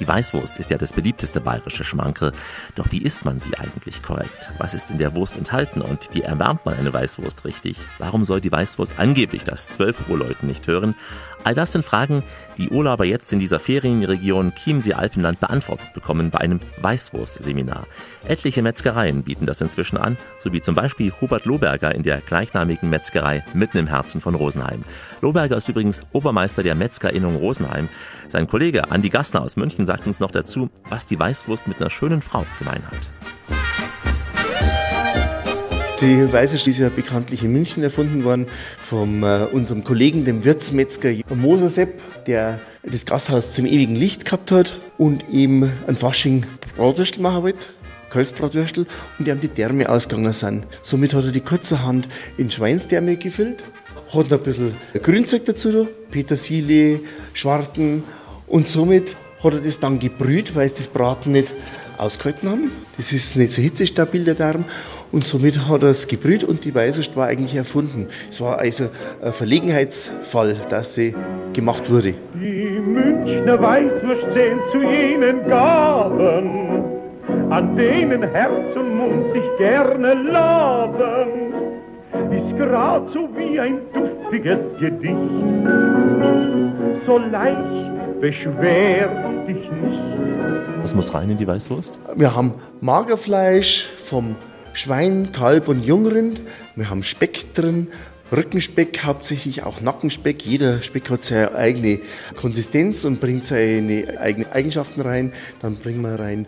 [0.00, 2.32] Die Weißwurst ist ja das beliebteste bayerische Schmankerl.
[2.74, 4.50] Doch wie isst man sie eigentlich korrekt?
[4.56, 7.76] Was ist in der Wurst enthalten und wie erwärmt man eine Weißwurst richtig?
[7.98, 10.94] Warum soll die Weißwurst angeblich das 12 Uhr Leuten nicht hören?
[11.44, 12.22] All das sind Fragen,
[12.56, 17.86] die Urlauber jetzt in dieser Ferienregion Chiemsee-Alpenland beantwortet bekommen bei einem Weißwurst-Seminar.
[18.26, 22.88] Etliche Metzgereien bieten das inzwischen an, so wie zum Beispiel Hubert Lohberger in der gleichnamigen
[22.88, 24.84] Metzgerei mitten im Herzen von Rosenheim.
[25.20, 27.88] Lohberger ist übrigens Obermeister der Metzgerinnung Rosenheim.
[28.28, 31.90] Sein Kollege Andi Gassner aus München sagt uns noch dazu, was die Weißwurst mit einer
[31.90, 33.08] schönen Frau gemein hat.
[36.00, 38.46] Die Weißwurst ist ja bekanntlich in München erfunden worden
[38.78, 44.52] von äh, unserem Kollegen, dem Wirtsmetzger Moser Sepp, der das Gasthaus zum ewigen Licht gehabt
[44.52, 47.66] hat und ihm ein Fasching Bratwürstel machen wollte.
[48.10, 48.86] Kalbsbratwürstel
[49.18, 50.68] und die haben die Därme ausgegangen sind.
[50.82, 53.64] Somit hat er die kurzerhand in Schweinsdärme gefüllt,
[54.14, 54.72] hat noch ein bisschen
[55.02, 57.00] Grünzeug dazu, da, Petersilie,
[57.34, 58.04] Schwarten
[58.46, 61.54] und somit hat er das dann gebrüht, weil es das Braten nicht
[61.96, 62.72] ausgehalten haben.
[62.96, 64.64] Das ist nicht so hitzestabil, der Darm.
[65.12, 68.08] Und somit hat er es gebrüht und die Weißwurst war eigentlich erfunden.
[68.28, 68.90] Es war also
[69.22, 71.14] ein Verlegenheitsfall, dass sie
[71.52, 72.14] gemacht wurde.
[72.34, 76.84] Die Münchner Weißwurst zählt zu jenen Gaben,
[77.50, 81.52] an denen Herz und Mund sich gerne laben.
[82.30, 83.78] Ist grad so wie ein
[84.30, 85.16] duftiges Gedicht,
[87.06, 90.82] so leicht beschwer dich nicht.
[90.82, 91.98] Was muss rein in die Weißwurst?
[92.16, 94.36] Wir haben Magerfleisch vom
[94.72, 96.40] Schwein, Kalb und Jungrind.
[96.76, 97.88] Wir haben Speck drin,
[98.30, 100.46] Rückenspeck, hauptsächlich auch Nackenspeck.
[100.46, 102.00] Jeder Speck hat seine eigene
[102.36, 105.32] Konsistenz und bringt seine eigenen Eigenschaften rein.
[105.60, 106.46] Dann bringen wir rein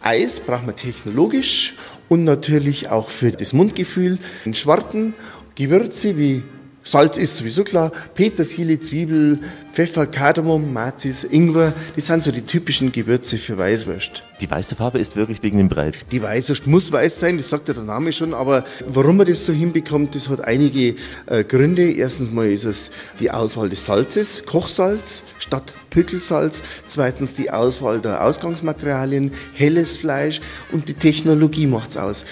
[0.00, 1.74] Eis, brauchen wir technologisch
[2.08, 4.18] und natürlich auch für das Mundgefühl.
[4.44, 5.14] In Schwarten
[5.56, 6.44] Gewürze wie
[6.90, 9.40] Salz ist sowieso klar, Petersilie, Zwiebel,
[9.74, 14.24] Pfeffer, Kardamom, Mazis, Ingwer, das sind so die typischen Gewürze für Weißwurst.
[14.40, 15.96] Die weiße Farbe ist wirklich wegen dem Breit.
[16.10, 19.44] Die Weißwurst muss weiß sein, das sagt ja der Name schon, aber warum man das
[19.44, 20.94] so hinbekommt, das hat einige
[21.26, 21.92] äh, Gründe.
[21.92, 26.62] Erstens mal ist es die Auswahl des Salzes, Kochsalz statt Pückelsalz.
[26.86, 30.40] Zweitens die Auswahl der Ausgangsmaterialien, helles Fleisch
[30.72, 32.24] und die Technologie macht's aus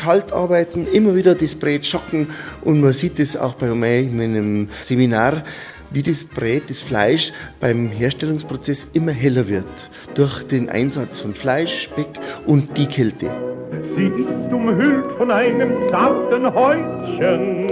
[0.00, 2.28] kalt arbeiten, immer wieder das Brät schocken
[2.62, 5.44] und man sieht es auch bei mir in meinem Seminar,
[5.90, 11.82] wie das Brät, das Fleisch beim Herstellungsprozess immer heller wird durch den Einsatz von Fleisch,
[11.82, 12.08] Speck
[12.46, 13.30] und die Kälte.
[13.96, 17.66] Sie ist umhüllt von einem zarten Häutchen,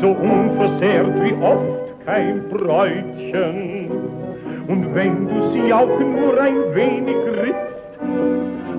[0.00, 3.90] so unversehrt wie oft kein Bräutchen.
[4.66, 7.70] Und wenn du sie auch nur ein wenig ritzt,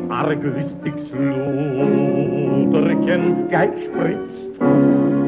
[0.09, 1.11] argwüstiges
[3.01, 4.31] Luderchen gleich spritzt.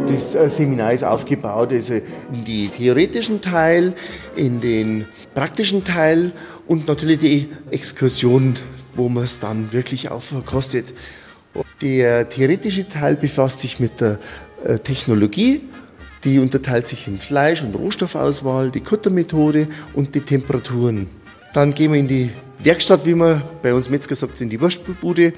[0.07, 3.93] Das äh, Seminar ist aufgebaut also in den theoretischen Teil,
[4.35, 6.31] in den praktischen Teil
[6.67, 8.55] und natürlich die Exkursion,
[8.95, 10.93] wo man es dann wirklich auch verkostet.
[11.81, 14.19] Der theoretische Teil befasst sich mit der
[14.63, 15.61] äh, Technologie,
[16.23, 21.07] die unterteilt sich in Fleisch- und Rohstoffauswahl, die Kuttermethode und die Temperaturen.
[21.53, 25.33] Dann gehen wir in die Werkstatt, wie man bei uns Metzger sagt, in die Wurstbude.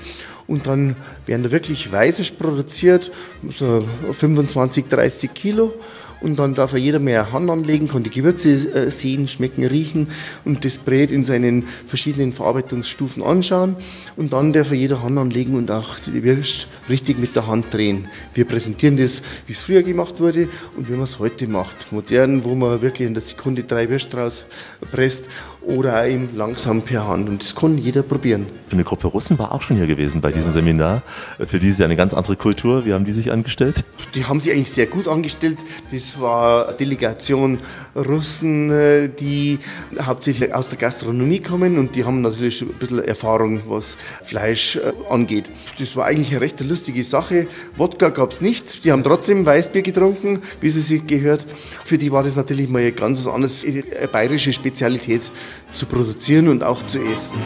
[0.47, 3.11] Und dann werden da wirklich Weißwurst produziert,
[3.57, 5.73] so 25, 30 Kilo.
[6.21, 10.07] Und dann darf er jeder mehr Hand anlegen, kann die Gewürze äh, sehen, schmecken, riechen
[10.43, 13.75] und das Brät in seinen verschiedenen Verarbeitungsstufen anschauen.
[14.15, 17.71] Und dann darf er jeder Hand anlegen und auch die Wurst richtig mit der Hand
[17.73, 18.07] drehen.
[18.33, 21.91] Wir präsentieren das, wie es früher gemacht wurde und wie man es heute macht.
[21.91, 25.27] Modern, wo man wirklich in der Sekunde drei Würste rauspresst
[25.65, 27.27] oder eben langsam per Hand.
[27.29, 28.47] Und das kann jeder probieren.
[28.71, 31.01] Eine Gruppe Russen war auch schon hier gewesen bei diesem Seminar.
[31.47, 32.85] Für die ist ja eine ganz andere Kultur.
[32.85, 33.83] Wie haben die sich angestellt?
[34.13, 35.57] Die haben sich eigentlich sehr gut angestellt.
[35.91, 37.59] Das war eine Delegation
[37.95, 39.59] Russen, äh, die
[39.99, 44.91] hauptsächlich aus der Gastronomie kommen und die haben natürlich ein bisschen Erfahrung, was Fleisch äh,
[45.09, 45.49] angeht.
[45.79, 47.47] Das war eigentlich eine recht lustige Sache.
[47.75, 48.83] Wodka gab es nicht.
[48.83, 51.45] Die haben trotzdem Weißbier getrunken, wie sie sich gehört.
[51.83, 55.31] Für die war das natürlich mal ganz was anderes, eine bayerische Spezialität
[55.73, 57.37] zu produzieren und auch zu essen.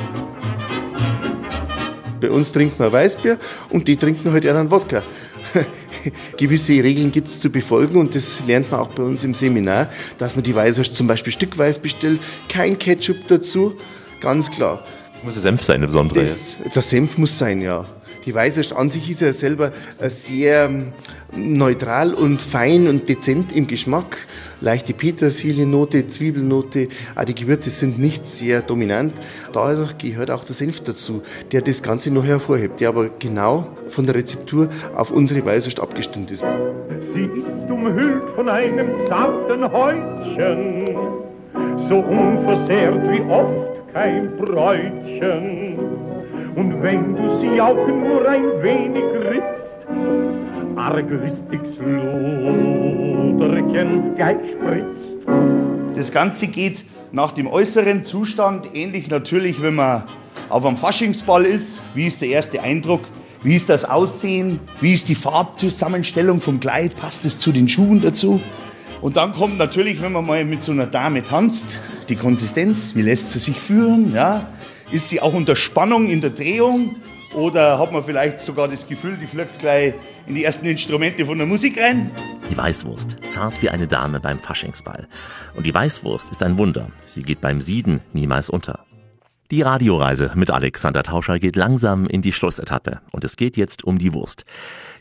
[2.19, 3.37] Bei uns trinkt man Weißbier
[3.69, 5.03] und die trinken halt einen Wodka.
[6.37, 9.89] Gewisse Regeln gibt es zu befolgen und das lernt man auch bei uns im Seminar,
[10.17, 13.75] dass man die Weißwurst zum Beispiel stückweise bestellt, kein Ketchup dazu,
[14.21, 14.85] ganz klar.
[15.11, 16.25] Das muss der Senf sein, der besondere.
[16.25, 17.85] Das, der Senf muss sein, ja.
[18.25, 20.93] Die Weißwurst an sich ist ja selber sehr ähm,
[21.35, 24.17] neutral und fein und dezent im Geschmack.
[24.61, 29.13] Leichte Petersiliennote, Zwiebelnote, auch die Gewürze sind nicht sehr dominant.
[29.53, 34.05] Dadurch gehört auch der Senf dazu, der das Ganze noch hervorhebt, der aber genau von
[34.05, 36.43] der Rezeptur auf unsere Weißwurst abgestimmt ist.
[37.13, 40.85] Sie ist umhüllt von einem zarten Häutchen,
[41.89, 46.08] so unversehrt wie oft kein Bräutchen.
[46.59, 49.87] Und wenn du sie auch nur ein wenig ritzt,
[53.39, 55.95] Luderchen gleich spritzt.
[55.95, 56.83] Das Ganze geht
[57.13, 60.03] nach dem äußeren Zustand ähnlich natürlich, wenn man
[60.49, 61.79] auf einem Faschingsball ist.
[61.93, 63.03] Wie ist der erste Eindruck?
[63.41, 64.59] Wie ist das Aussehen?
[64.81, 66.97] Wie ist die Farbzusammenstellung vom Kleid?
[66.97, 68.41] Passt es zu den Schuhen dazu?
[68.99, 71.79] Und dann kommt natürlich, wenn man mal mit so einer Dame tanzt,
[72.09, 72.95] die Konsistenz.
[72.95, 74.13] Wie lässt sie sich führen?
[74.13, 74.49] Ja?
[74.91, 76.95] Ist sie auch unter Spannung in der Drehung?
[77.35, 79.93] Oder hat man vielleicht sogar das Gefühl, die fliegt gleich
[80.25, 82.09] in die ersten Instrumente von der Musik rein?
[82.49, 85.07] Die Weißwurst, zart wie eine Dame beim Faschingsball.
[85.55, 86.87] Und die Weißwurst ist ein Wunder.
[87.05, 88.83] Sie geht beim Sieden niemals unter.
[89.51, 93.97] Die Radioreise mit Alexander Tauscher geht langsam in die Schlussetappe und es geht jetzt um
[93.97, 94.45] die Wurst.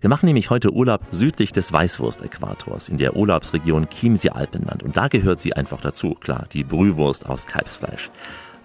[0.00, 5.40] Wir machen nämlich heute Urlaub südlich des Weißwurst-Äquators in der Urlaubsregion Chiemsee-Alpenland und da gehört
[5.40, 8.10] sie einfach dazu, klar, die Brühwurst aus Kalbsfleisch.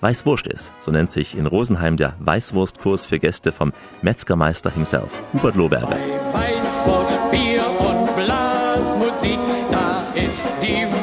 [0.03, 5.55] Weißwurst ist, so nennt sich in Rosenheim der Weißwurstkurs für Gäste vom Metzgermeister himself, Hubert
[5.55, 5.97] Lohberger.
[6.33, 9.39] Weißwurst, Bier und Blasmusik,
[9.71, 11.02] da ist die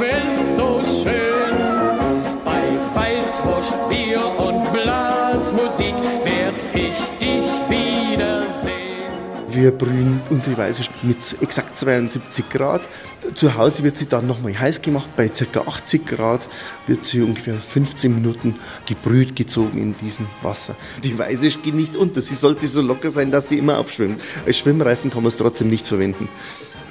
[9.61, 12.81] Wir brühen unsere Weißwurst mit exakt 72 Grad.
[13.35, 15.11] Zu Hause wird sie dann nochmal heiß gemacht.
[15.17, 15.61] Bei ca.
[15.61, 16.49] 80 Grad
[16.87, 18.55] wird sie ungefähr 15 Minuten
[18.87, 20.77] gebrüht, gezogen in diesem Wasser.
[21.05, 22.23] Die Weißwurst geht nicht unter.
[22.23, 24.23] Sie sollte so locker sein, dass sie immer aufschwimmt.
[24.47, 26.31] Als Schwimmreifen kann man es trotzdem nicht verwenden.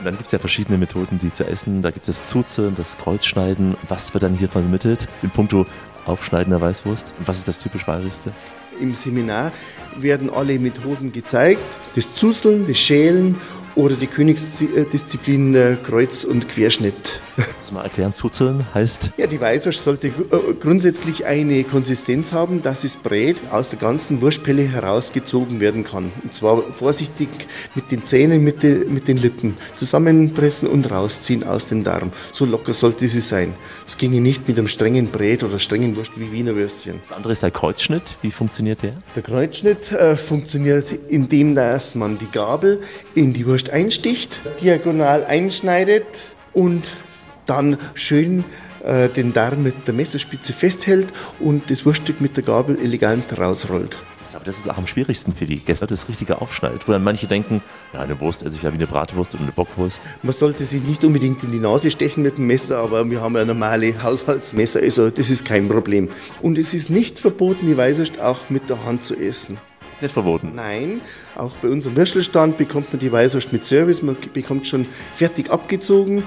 [0.03, 1.81] Dann gibt es ja verschiedene Methoden, die zu essen.
[1.81, 3.77] Da gibt es das Zuzeln, das Kreuzschneiden.
[3.87, 5.65] Was wird dann hier vermittelt in puncto
[6.05, 7.13] Aufschneiden der Weißwurst?
[7.17, 8.31] Und was ist das typisch Bayerischste?
[8.79, 9.51] Im Seminar
[9.97, 11.61] werden alle Methoden gezeigt.
[11.95, 13.35] Das Zuseln, das Schälen
[13.79, 17.21] oder die Königsdisziplin äh, Kreuz- und Querschnitt.
[17.37, 19.11] Das mal erklären, Zuzeln heißt?
[19.15, 20.11] Ja, die Weißwurst sollte äh,
[20.59, 26.11] grundsätzlich eine Konsistenz haben, dass es brät aus der ganzen Wurstpelle herausgezogen werden kann.
[26.21, 27.29] Und zwar vorsichtig
[27.75, 32.11] mit den Zähnen, mit, de, mit den Lippen zusammenpressen und rausziehen aus dem Darm.
[32.33, 33.53] So locker sollte sie sein.
[33.87, 36.99] Es ginge nicht mit einem strengen Brät oder strengen Wurst wie Wiener Würstchen.
[37.07, 38.17] Das andere ist der Kreuzschnitt.
[38.21, 38.95] Wie funktioniert der?
[39.15, 42.81] Der Kreuzschnitt äh, funktioniert, indem dass man die Gabel
[43.15, 46.05] in die Wurst einsticht, diagonal einschneidet
[46.53, 46.97] und
[47.45, 48.43] dann schön
[48.83, 51.07] äh, den Darm mit der Messerspitze festhält
[51.39, 53.97] und das Wurststück mit der Gabel elegant rausrollt.
[54.29, 56.87] Ich glaube, das ist auch am schwierigsten für die Gäste, das richtige Aufschneidet.
[56.87, 57.63] Wo dann manche denken,
[57.93, 60.01] ja, eine Wurst esse ich ja wie eine Bratwurst oder eine Bockwurst.
[60.21, 63.35] Man sollte sich nicht unbedingt in die Nase stechen mit dem Messer, aber wir haben
[63.35, 66.09] ja normale Haushaltsmesser, also das ist kein Problem.
[66.43, 69.57] Und es ist nicht verboten, die Weißwurst auch mit der Hand zu essen.
[70.01, 70.53] Nicht verboten?
[70.55, 71.01] Nein,
[71.35, 74.85] auch bei unserem Würstelstand bekommt man die Weißwurst mit Service, man bekommt schon
[75.15, 76.23] fertig abgezogen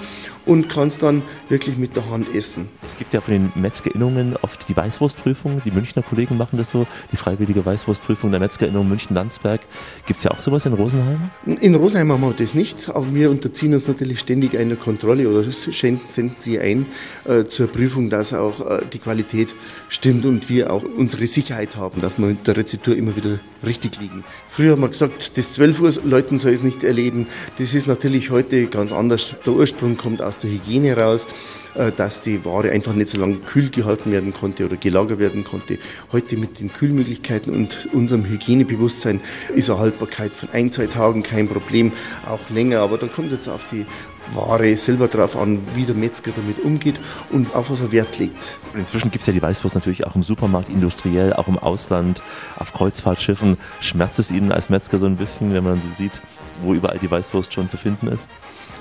[0.46, 2.68] und kann es dann wirklich mit der Hand essen.
[2.86, 5.62] Es gibt ja von den Metzgerinnungen oft die Weißwurstprüfung.
[5.64, 9.60] Die Münchner Kollegen machen das so, die freiwillige Weißwurstprüfung der Metzgerinnung München-Landsberg.
[10.06, 11.30] Gibt es ja auch sowas in Rosenheim?
[11.60, 15.44] In Rosenheim haben wir das nicht, aber wir unterziehen uns natürlich ständig einer Kontrolle oder
[15.50, 16.86] senden sie ein
[17.24, 19.54] äh, zur Prüfung, dass auch äh, die Qualität
[19.88, 24.00] stimmt und wir auch unsere Sicherheit haben, dass wir mit der Rezeptur immer wieder richtig
[24.00, 24.24] liegen.
[24.48, 27.26] Früher haben wir gesagt, das 12 Uhr Leuten soll es nicht erleben.
[27.58, 29.34] Das ist natürlich heute ganz anders.
[29.44, 31.26] Der Ursprung kommt aus der Hygiene raus,
[31.74, 35.44] äh, dass die Ware einfach nicht so lange kühl gehalten werden konnte oder gelagert werden
[35.44, 35.78] konnte.
[36.12, 39.20] Heute mit den Kühlmöglichkeiten und unserem Hygienebewusstsein
[39.54, 41.92] ist eine Haltbarkeit von ein, zwei Tagen kein Problem,
[42.28, 42.80] auch länger.
[42.80, 43.86] Aber da kommt es jetzt auf die
[44.34, 48.58] Ware selber drauf an, wie der Metzger damit umgeht und auf was er Wert legt.
[48.72, 52.22] Und inzwischen gibt es ja die Weißwurst natürlich auch im Supermarkt, industriell, auch im Ausland,
[52.56, 53.58] auf Kreuzfahrtschiffen.
[53.80, 56.20] Schmerzt es Ihnen als Metzger so ein bisschen, wenn man so sieht,
[56.62, 58.28] wo überall die Weißwurst schon zu finden ist?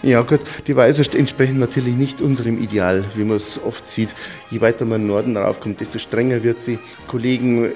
[0.03, 4.15] Ja gut, die Weißwurst entsprechen natürlich nicht unserem Ideal, wie man es oft sieht.
[4.49, 6.79] Je weiter man im Norden raufkommt, desto strenger wird sie.
[7.07, 7.69] Kollegen äh,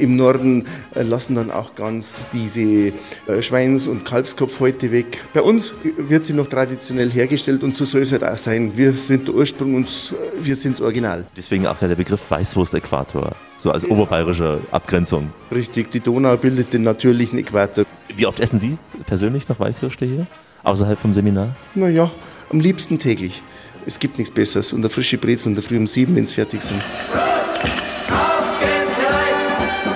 [0.00, 5.22] im Norden äh, lassen dann auch ganz diese äh, Schweins- und Kalbskopf heute weg.
[5.34, 8.72] Bei uns wird sie noch traditionell hergestellt und so soll es halt auch sein.
[8.74, 11.26] Wir sind der Ursprung und wir sind das Original.
[11.36, 15.30] Deswegen auch ja der Begriff Weißwurst-Äquator, so als oberbayerische Abgrenzung.
[15.52, 17.84] Richtig, die Donau bildet den natürlichen Äquator.
[18.16, 20.26] Wie oft essen Sie persönlich noch Weißwürste hier?
[20.64, 21.54] Außerhalb vom Seminar?
[21.74, 22.10] Naja,
[22.50, 23.42] am liebsten täglich.
[23.86, 24.72] Es gibt nichts Besseres.
[24.72, 26.80] Und der frische Brezel in der Früh um sieben, wenn es fertig sind.
[26.80, 29.36] Auf geht's rein,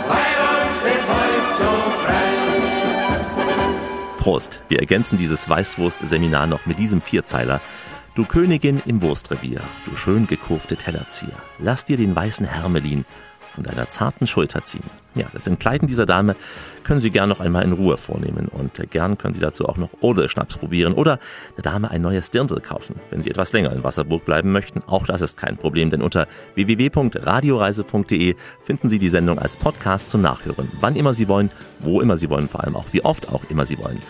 [0.08, 2.22] bei uns ist heute so frei.
[4.16, 4.62] Prost!
[4.68, 7.60] Wir ergänzen dieses Weißwurst-Seminar noch mit diesem Vierzeiler.
[8.14, 13.06] Du Königin im Wurstrevier, du schön gekurfte Tellerzieher, lass dir den weißen Hermelin
[13.54, 14.84] von deiner zarten Schulter ziehen.
[15.14, 16.36] Ja, das Entkleiden dieser Dame
[16.84, 19.90] können Sie gern noch einmal in Ruhe vornehmen und gern können Sie dazu auch noch
[20.00, 21.18] Odelschnaps probieren oder
[21.56, 24.82] der Dame ein neues Dirndl kaufen, wenn Sie etwas länger in Wasserburg bleiben möchten.
[24.86, 30.22] Auch das ist kein Problem, denn unter www.radioreise.de finden Sie die Sendung als Podcast zum
[30.22, 31.50] Nachhören, wann immer Sie wollen,
[31.80, 34.00] wo immer Sie wollen, vor allem auch wie oft auch immer Sie wollen.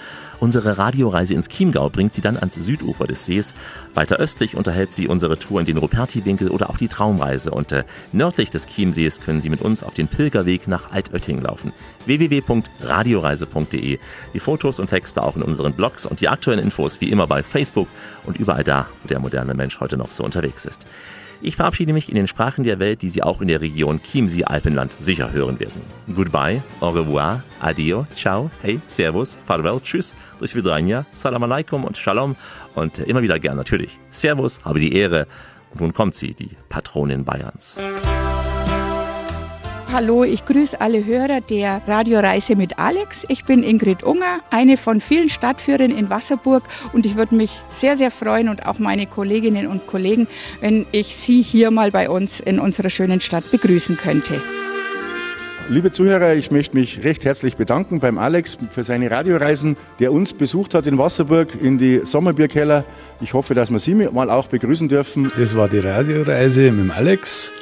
[0.42, 3.54] Unsere Radioreise ins Chiemgau bringt sie dann ans Südufer des Sees.
[3.94, 7.52] Weiter östlich unterhält sie unsere Tour in den Ruperti-Winkel oder auch die Traumreise.
[7.52, 11.72] Und äh, nördlich des Chiemsees können Sie mit uns auf den Pilgerweg nach Altötting laufen.
[12.06, 14.00] www.radioreise.de.
[14.34, 17.44] Die Fotos und Texte auch in unseren Blogs und die aktuellen Infos wie immer bei
[17.44, 17.86] Facebook
[18.26, 20.86] und überall da, wo der moderne Mensch heute noch so unterwegs ist.
[21.44, 24.92] Ich verabschiede mich in den Sprachen der Welt, die Sie auch in der Region Chiemsee-Alpenland
[25.00, 25.82] sicher hören werden.
[26.14, 32.36] Goodbye, au revoir, adio, ciao, hey, servus, farewell, tschüss, do svidania, salam alaikum und shalom
[32.76, 33.98] und immer wieder gern natürlich.
[34.08, 35.26] Servus, habe die Ehre.
[35.72, 37.76] Und nun kommt sie, die Patronin Bayerns.
[39.92, 43.26] Hallo, ich grüße alle Hörer der Radioreise mit Alex.
[43.28, 46.62] Ich bin Ingrid Unger, eine von vielen Stadtführern in Wasserburg
[46.94, 50.28] und ich würde mich sehr, sehr freuen und auch meine Kolleginnen und Kollegen,
[50.62, 54.40] wenn ich Sie hier mal bei uns in unserer schönen Stadt begrüßen könnte.
[55.68, 60.32] Liebe Zuhörer, ich möchte mich recht herzlich bedanken beim Alex für seine Radioreisen, der uns
[60.32, 62.86] besucht hat in Wasserburg in die Sommerbierkeller.
[63.20, 65.30] Ich hoffe, dass wir Sie mal auch begrüßen dürfen.
[65.36, 67.52] Das war die Radioreise mit dem Alex.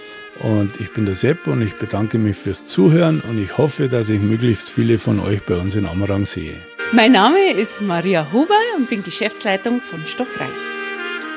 [0.41, 4.09] Und ich bin der Sepp und ich bedanke mich fürs Zuhören und ich hoffe, dass
[4.09, 6.57] ich möglichst viele von euch bei uns in Amarang sehe.
[6.93, 10.49] Mein Name ist Maria Huber und bin Geschäftsleitung von Stofffrei.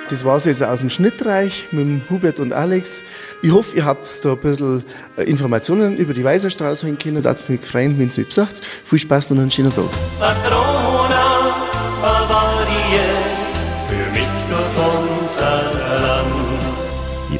[0.09, 3.03] Das war es jetzt aus dem Schnittreich mit Hubert und Alex.
[3.41, 4.83] Ich hoffe, ihr habt da ein bisschen
[5.17, 7.23] äh, Informationen über die Weiserstraße holen können.
[7.23, 8.61] Da hat es mich gefreut, wenn ihr es sagt.
[8.83, 9.85] Viel Spaß und einen schönen Tag.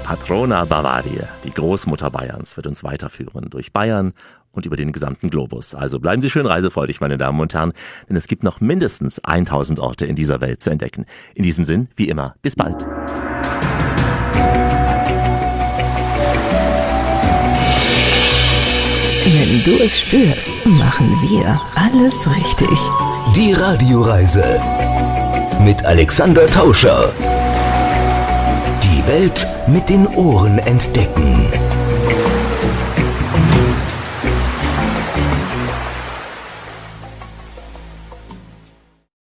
[0.04, 4.14] Patrona Bavarie, die Großmutter Bayerns, wird uns weiterführen durch Bayern
[4.52, 5.74] und über den gesamten Globus.
[5.74, 7.74] Also bleiben Sie schön reisefreudig, meine Damen und Herren,
[8.10, 11.06] denn es gibt noch mindestens 1000 Orte in dieser Welt zu entdecken.
[11.36, 12.86] In diesem Sinn, wie immer, bis bald.
[19.26, 22.78] Wenn du es spürst, machen wir alles richtig.
[23.36, 24.60] Die Radioreise
[25.62, 27.14] mit Alexander Tauscher.
[29.08, 31.73] Welt mit den Ohren entdecken.